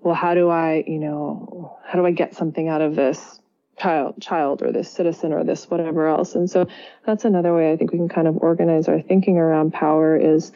[0.00, 3.40] well how do i you know how do i get something out of this
[3.78, 6.34] child child or this citizen or this whatever else.
[6.34, 6.66] And so
[7.04, 10.52] that's another way i think we can kind of organize our thinking around power is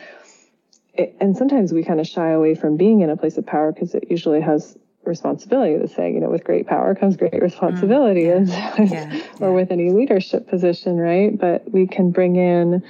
[0.94, 3.72] it, and sometimes we kind of shy away from being in a place of power
[3.72, 8.24] because it usually has responsibility the saying you know with great power comes great responsibility.
[8.24, 11.38] mm, yeah, and yeah, or with any leadership position right?
[11.38, 12.82] But we can bring in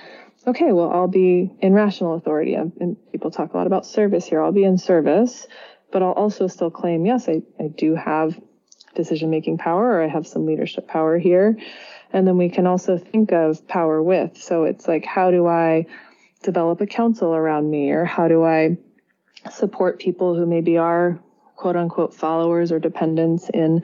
[0.46, 2.54] okay well i'll be in rational authority.
[2.54, 4.42] And people talk a lot about service here.
[4.42, 5.46] I'll be in service
[5.92, 8.40] but i'll also still claim yes i, I do have
[8.94, 11.56] decision making power or I have some leadership power here.
[12.12, 14.36] And then we can also think of power with.
[14.36, 15.86] So it's like, how do I
[16.42, 18.78] develop a council around me or how do I
[19.50, 21.18] support people who maybe are
[21.56, 23.82] quote unquote followers or dependents in,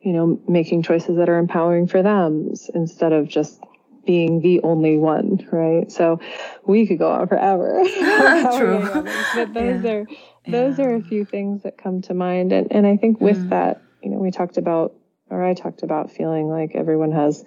[0.00, 3.60] you know, making choices that are empowering for them instead of just
[4.06, 5.92] being the only one, right?
[5.92, 6.18] So
[6.64, 7.82] we could go on forever.
[8.56, 9.04] True.
[9.34, 9.90] but those yeah.
[9.90, 10.06] are
[10.46, 10.84] those yeah.
[10.86, 12.52] are a few things that come to mind.
[12.52, 13.50] And and I think with mm.
[13.50, 14.94] that you know, we talked about,
[15.30, 17.44] or I talked about feeling like everyone has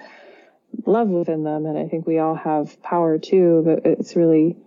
[0.86, 1.66] love within them.
[1.66, 4.58] And I think we all have power too, but it's really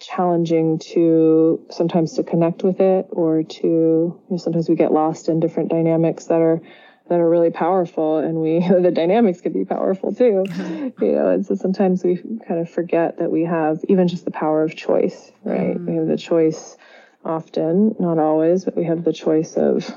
[0.00, 5.28] challenging to sometimes to connect with it or to, you know, sometimes we get lost
[5.28, 6.60] in different dynamics that are,
[7.08, 10.44] that are really powerful and we the dynamics can be powerful too
[11.00, 14.30] you know and so sometimes we kind of forget that we have even just the
[14.30, 15.86] power of choice right mm.
[15.86, 16.76] we have the choice
[17.24, 19.94] often not always but we have the choice of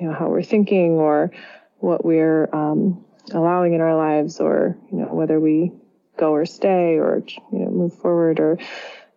[0.00, 1.30] you know how we're thinking or
[1.78, 5.72] what we're um, allowing in our lives or you know whether we
[6.16, 7.22] go or stay or
[7.52, 8.58] you know move forward or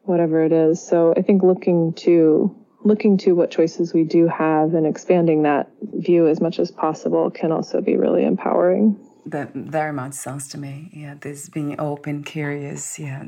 [0.03, 0.85] whatever it is.
[0.85, 5.69] So i think looking to looking to what choices we do have and expanding that
[5.81, 8.99] view as much as possible can also be really empowering.
[9.27, 13.25] That very much sounds to me yeah this being open curious yeah.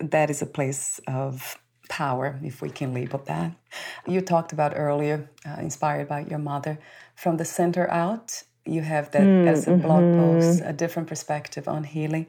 [0.00, 1.58] That is a place of
[1.88, 3.52] power, if we can label that.
[4.06, 6.78] You talked about earlier, uh, inspired by your mother,
[7.14, 8.42] from the center out.
[8.66, 10.20] You have that mm, as a blog mm-hmm.
[10.20, 12.26] post, a different perspective on healing.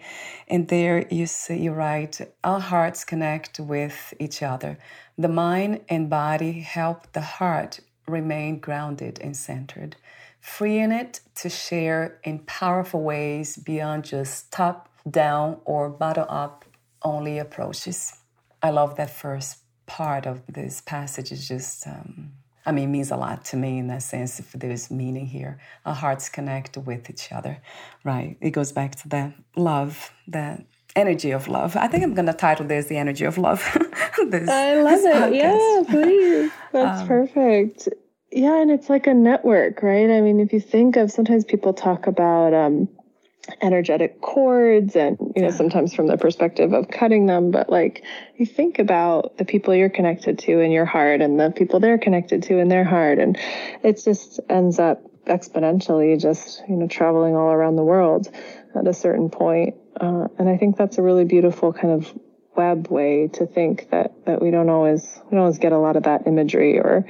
[0.50, 4.78] And there you see, you write, our hearts connect with each other.
[5.18, 9.96] The mind and body help the heart remain grounded and centered,
[10.42, 16.66] freeing it to share in powerful ways beyond just top down or bottom up
[17.02, 18.14] only approaches.
[18.66, 21.32] I love that first part of this passage.
[21.32, 22.32] Is just, um,
[22.66, 24.40] I mean, means a lot to me in that sense.
[24.40, 27.62] If there's meaning here, our hearts connect with each other,
[28.04, 28.38] right?
[28.42, 31.76] It goes back to that love, that energy of love.
[31.76, 33.62] I think I'm going to title this "The Energy of Love."
[34.30, 35.16] this, I love it.
[35.16, 35.36] Podcast.
[35.36, 36.52] Yeah, please.
[36.72, 37.90] That's um, perfect.
[38.32, 40.10] Yeah, and it's like a network, right?
[40.10, 42.90] I mean, if you think of sometimes people talk about um,
[43.62, 48.04] energetic cords and you know sometimes from the perspective of cutting them but like
[48.38, 51.98] you think about the people you're connected to in your heart and the people they're
[51.98, 53.38] connected to in their heart and
[53.84, 58.30] it just ends up exponentially just you know traveling all around the world
[58.76, 59.76] at a certain point.
[60.00, 62.12] Uh, and i think that's a really beautiful kind of
[62.58, 65.96] web way to think that that we don't always we don't always get a lot
[65.96, 67.06] of that imagery or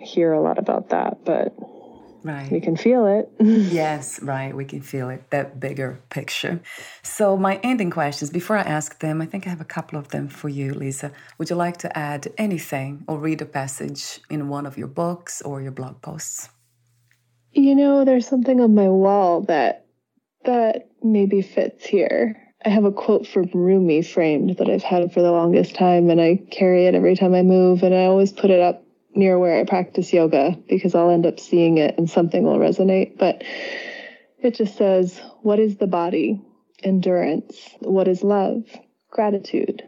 [0.00, 1.52] hear a lot about that but
[2.24, 2.50] Right.
[2.52, 3.30] We can feel it.
[3.40, 4.54] yes, right.
[4.54, 6.60] We can feel it, that bigger picture.
[7.02, 10.08] So, my ending questions, before I ask them, I think I have a couple of
[10.08, 11.10] them for you, Lisa.
[11.38, 15.42] Would you like to add anything or read a passage in one of your books
[15.42, 16.48] or your blog posts?
[17.52, 19.86] You know, there's something on my wall that
[20.44, 22.36] that maybe fits here.
[22.64, 26.20] I have a quote from Rumi framed that I've had for the longest time, and
[26.20, 28.81] I carry it every time I move, and I always put it up
[29.14, 33.18] near where I practice yoga because I'll end up seeing it and something will resonate.
[33.18, 33.42] But
[34.38, 36.40] it just says, What is the body?
[36.82, 37.56] Endurance.
[37.80, 38.64] What is love?
[39.10, 39.82] Gratitude.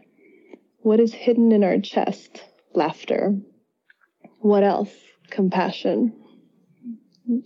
[0.79, 2.43] What is hidden in our chest?
[2.73, 3.35] Laughter.
[4.39, 4.93] What else?
[5.29, 6.13] Compassion.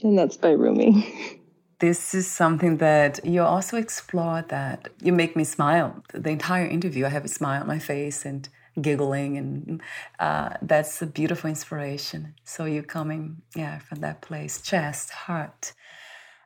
[0.03, 1.39] And that's by Rumi.
[1.79, 6.03] This is something that you also explore that you make me smile.
[6.13, 8.49] The entire interview, I have a smile on my face and
[8.81, 9.81] giggling and
[10.19, 12.35] uh, that's a beautiful inspiration.
[12.43, 15.73] So you're coming yeah from that place chest heart.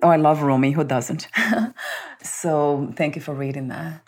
[0.01, 1.27] Oh i love rumi who doesn't?
[2.23, 4.01] So thank you for reading that.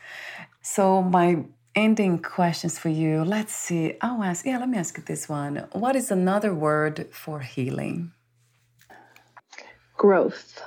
[0.61, 1.45] So my
[1.75, 5.67] ending questions for you let's see i'll ask yeah let me ask you this one.
[5.73, 8.13] What is another word for healing?
[9.97, 10.61] Growth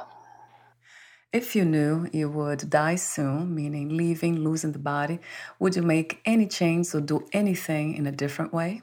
[1.30, 5.18] If you knew you would die soon, meaning leaving, losing the body,
[5.58, 8.80] would you make any change or do anything in a different way?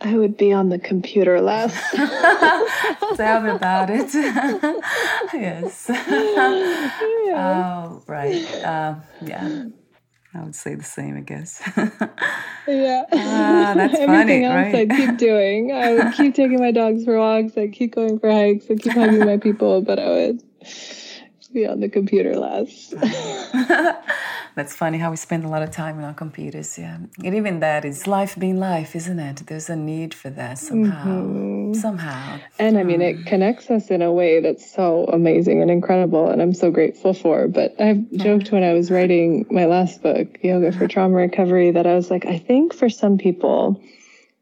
[0.00, 1.74] I would be on the computer less.
[3.16, 4.14] Tell me about it.
[5.34, 5.90] yes.
[7.28, 7.84] Yeah.
[7.90, 8.42] Oh, right.
[8.64, 9.64] Uh, yeah.
[10.32, 11.60] I would say the same, I guess.
[12.66, 13.04] yeah.
[13.12, 14.74] Ah, that's Everything funny, else right?
[14.74, 15.72] I'd keep doing.
[15.72, 17.58] I would keep taking my dogs for walks.
[17.58, 18.64] I'd keep going for hikes.
[18.70, 20.42] I'd keep hugging my people, but I would
[21.52, 22.94] be on the computer less.
[24.54, 26.78] That's funny how we spend a lot of time on our computers.
[26.78, 29.46] Yeah, and even that is life being life, isn't it?
[29.46, 31.04] There's a need for that somehow.
[31.04, 31.74] Mm-hmm.
[31.74, 32.40] Somehow.
[32.58, 36.42] And I mean, it connects us in a way that's so amazing and incredible, and
[36.42, 37.46] I'm so grateful for.
[37.46, 41.86] But I've joked when I was writing my last book, Yoga for Trauma Recovery, that
[41.86, 43.80] I was like, I think for some people,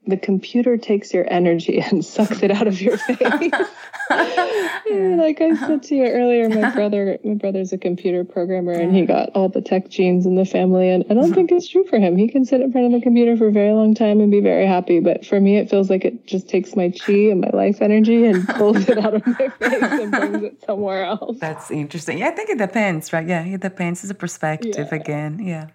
[0.06, 3.18] the computer takes your energy and sucks it out of your face.
[4.10, 6.74] yeah, like I said to you earlier, my uh-huh.
[6.74, 9.26] brother, my brother's a computer programmer, and he uh-huh.
[9.26, 10.88] got all the tech genes in the family.
[10.88, 11.34] And I don't uh-huh.
[11.34, 12.16] think it's true for him.
[12.16, 14.40] He can sit in front of a computer for a very long time and be
[14.40, 15.00] very happy.
[15.00, 18.26] But for me, it feels like it just takes my chi and my life energy
[18.26, 21.38] and pulls it out of my face and brings it somewhere else.
[21.40, 22.18] That's interesting.
[22.18, 23.26] Yeah, I think it depends, right?
[23.26, 24.02] Yeah, it depends.
[24.04, 24.94] It's a perspective Yeah.
[24.94, 25.38] again.
[25.40, 25.66] Yeah.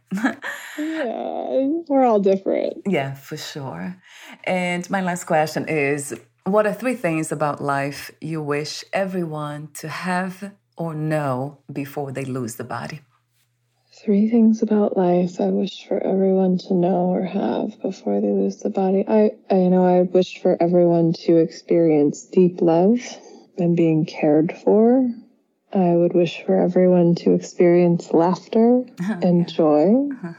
[0.78, 2.84] Yeah, we're all different.
[2.86, 3.96] Yeah, for sure.
[4.44, 9.88] And my last question is What are three things about life you wish everyone to
[9.88, 13.02] have or know before they lose the body?
[13.94, 18.58] Three things about life I wish for everyone to know or have before they lose
[18.58, 19.06] the body.
[19.08, 23.00] I, I you know I wish for everyone to experience deep love
[23.58, 25.08] and being cared for.
[25.74, 30.10] I would wish for everyone to experience laughter and joy.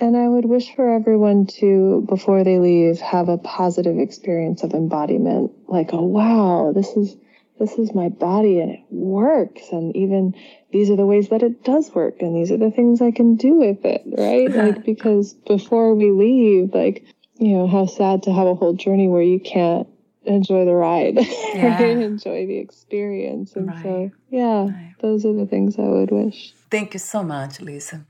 [0.00, 4.74] And I would wish for everyone to, before they leave, have a positive experience of
[4.74, 5.52] embodiment.
[5.68, 7.16] Like, oh wow, this is
[7.58, 9.70] this is my body and it works.
[9.70, 10.34] And even
[10.72, 12.20] these are the ways that it does work.
[12.20, 14.50] And these are the things I can do with it, right?
[14.54, 17.06] like, because before we leave, like,
[17.38, 19.88] you know, how sad to have a whole journey where you can't
[20.26, 21.18] enjoy the ride,
[21.54, 21.68] Yeah.
[21.68, 21.98] right?
[21.98, 23.54] Enjoy the experience.
[23.56, 24.12] And so, Right.
[24.30, 24.94] yeah, Right.
[25.00, 26.54] those are the things I would wish.
[26.70, 28.04] Thank you so much, Lisa,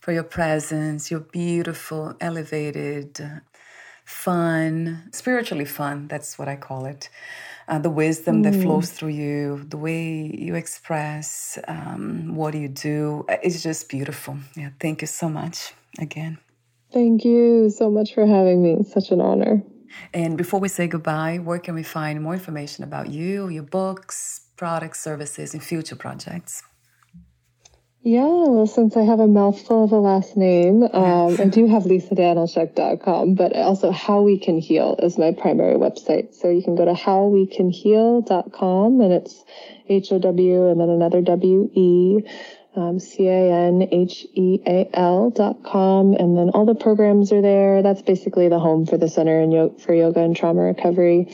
[0.00, 3.20] for your presence, your beautiful, elevated,
[4.04, 6.08] fun, spiritually fun.
[6.08, 7.08] That's what I call it.
[7.68, 13.24] Uh, the wisdom that flows through you, the way you express um, what you do.
[13.28, 14.38] uh, It's just beautiful.
[14.56, 16.38] Yeah, thank you so much again.
[16.92, 18.72] Thank you so much for having me.
[18.80, 19.62] It's such an honor.
[20.12, 24.40] And before we say goodbye, where can we find more information about you, your books,
[24.56, 26.62] products, services, and future projects?
[28.02, 31.82] Yeah, well, since I have a mouthful of a last name, um, I do have
[31.82, 36.34] lisadanylchuk.com, but also How We Can Heal is my primary website.
[36.34, 39.44] So you can go to howwecanheal.com and it's
[39.88, 42.22] H O W and then another W E
[42.80, 46.14] um, C A N H E A L dot com.
[46.14, 47.82] And then all the programs are there.
[47.82, 51.28] That's basically the home for the Center in Yo- for Yoga and Trauma Recovery.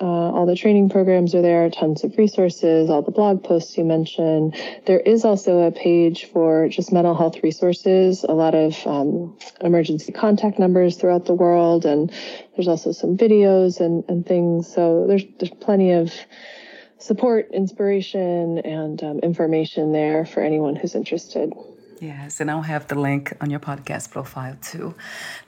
[0.00, 3.84] Uh, all the training programs are there, tons of resources, all the blog posts you
[3.84, 4.54] mentioned.
[4.84, 10.12] There is also a page for just mental health resources, a lot of um, emergency
[10.12, 12.12] contact numbers throughout the world, and
[12.54, 14.72] there's also some videos and, and things.
[14.72, 16.12] So there's there's plenty of
[16.98, 21.52] support, inspiration, and um, information there for anyone who's interested.
[22.00, 24.94] Yes, and I'll have the link on your podcast profile too.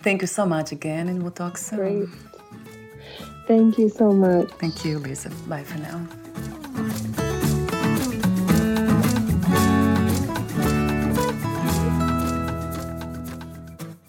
[0.03, 1.79] Thank you so much again, and we'll talk soon.
[1.79, 2.09] Great.
[3.47, 4.51] Thank you so much.
[4.53, 5.31] Thank you, Lisa.
[5.49, 6.07] Bye for now.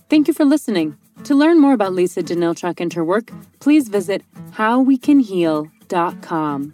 [0.10, 0.98] Thank you for listening.
[1.26, 4.24] To learn more about Lisa Danylchuk and her work, please visit
[4.54, 6.74] howwecanheal.com.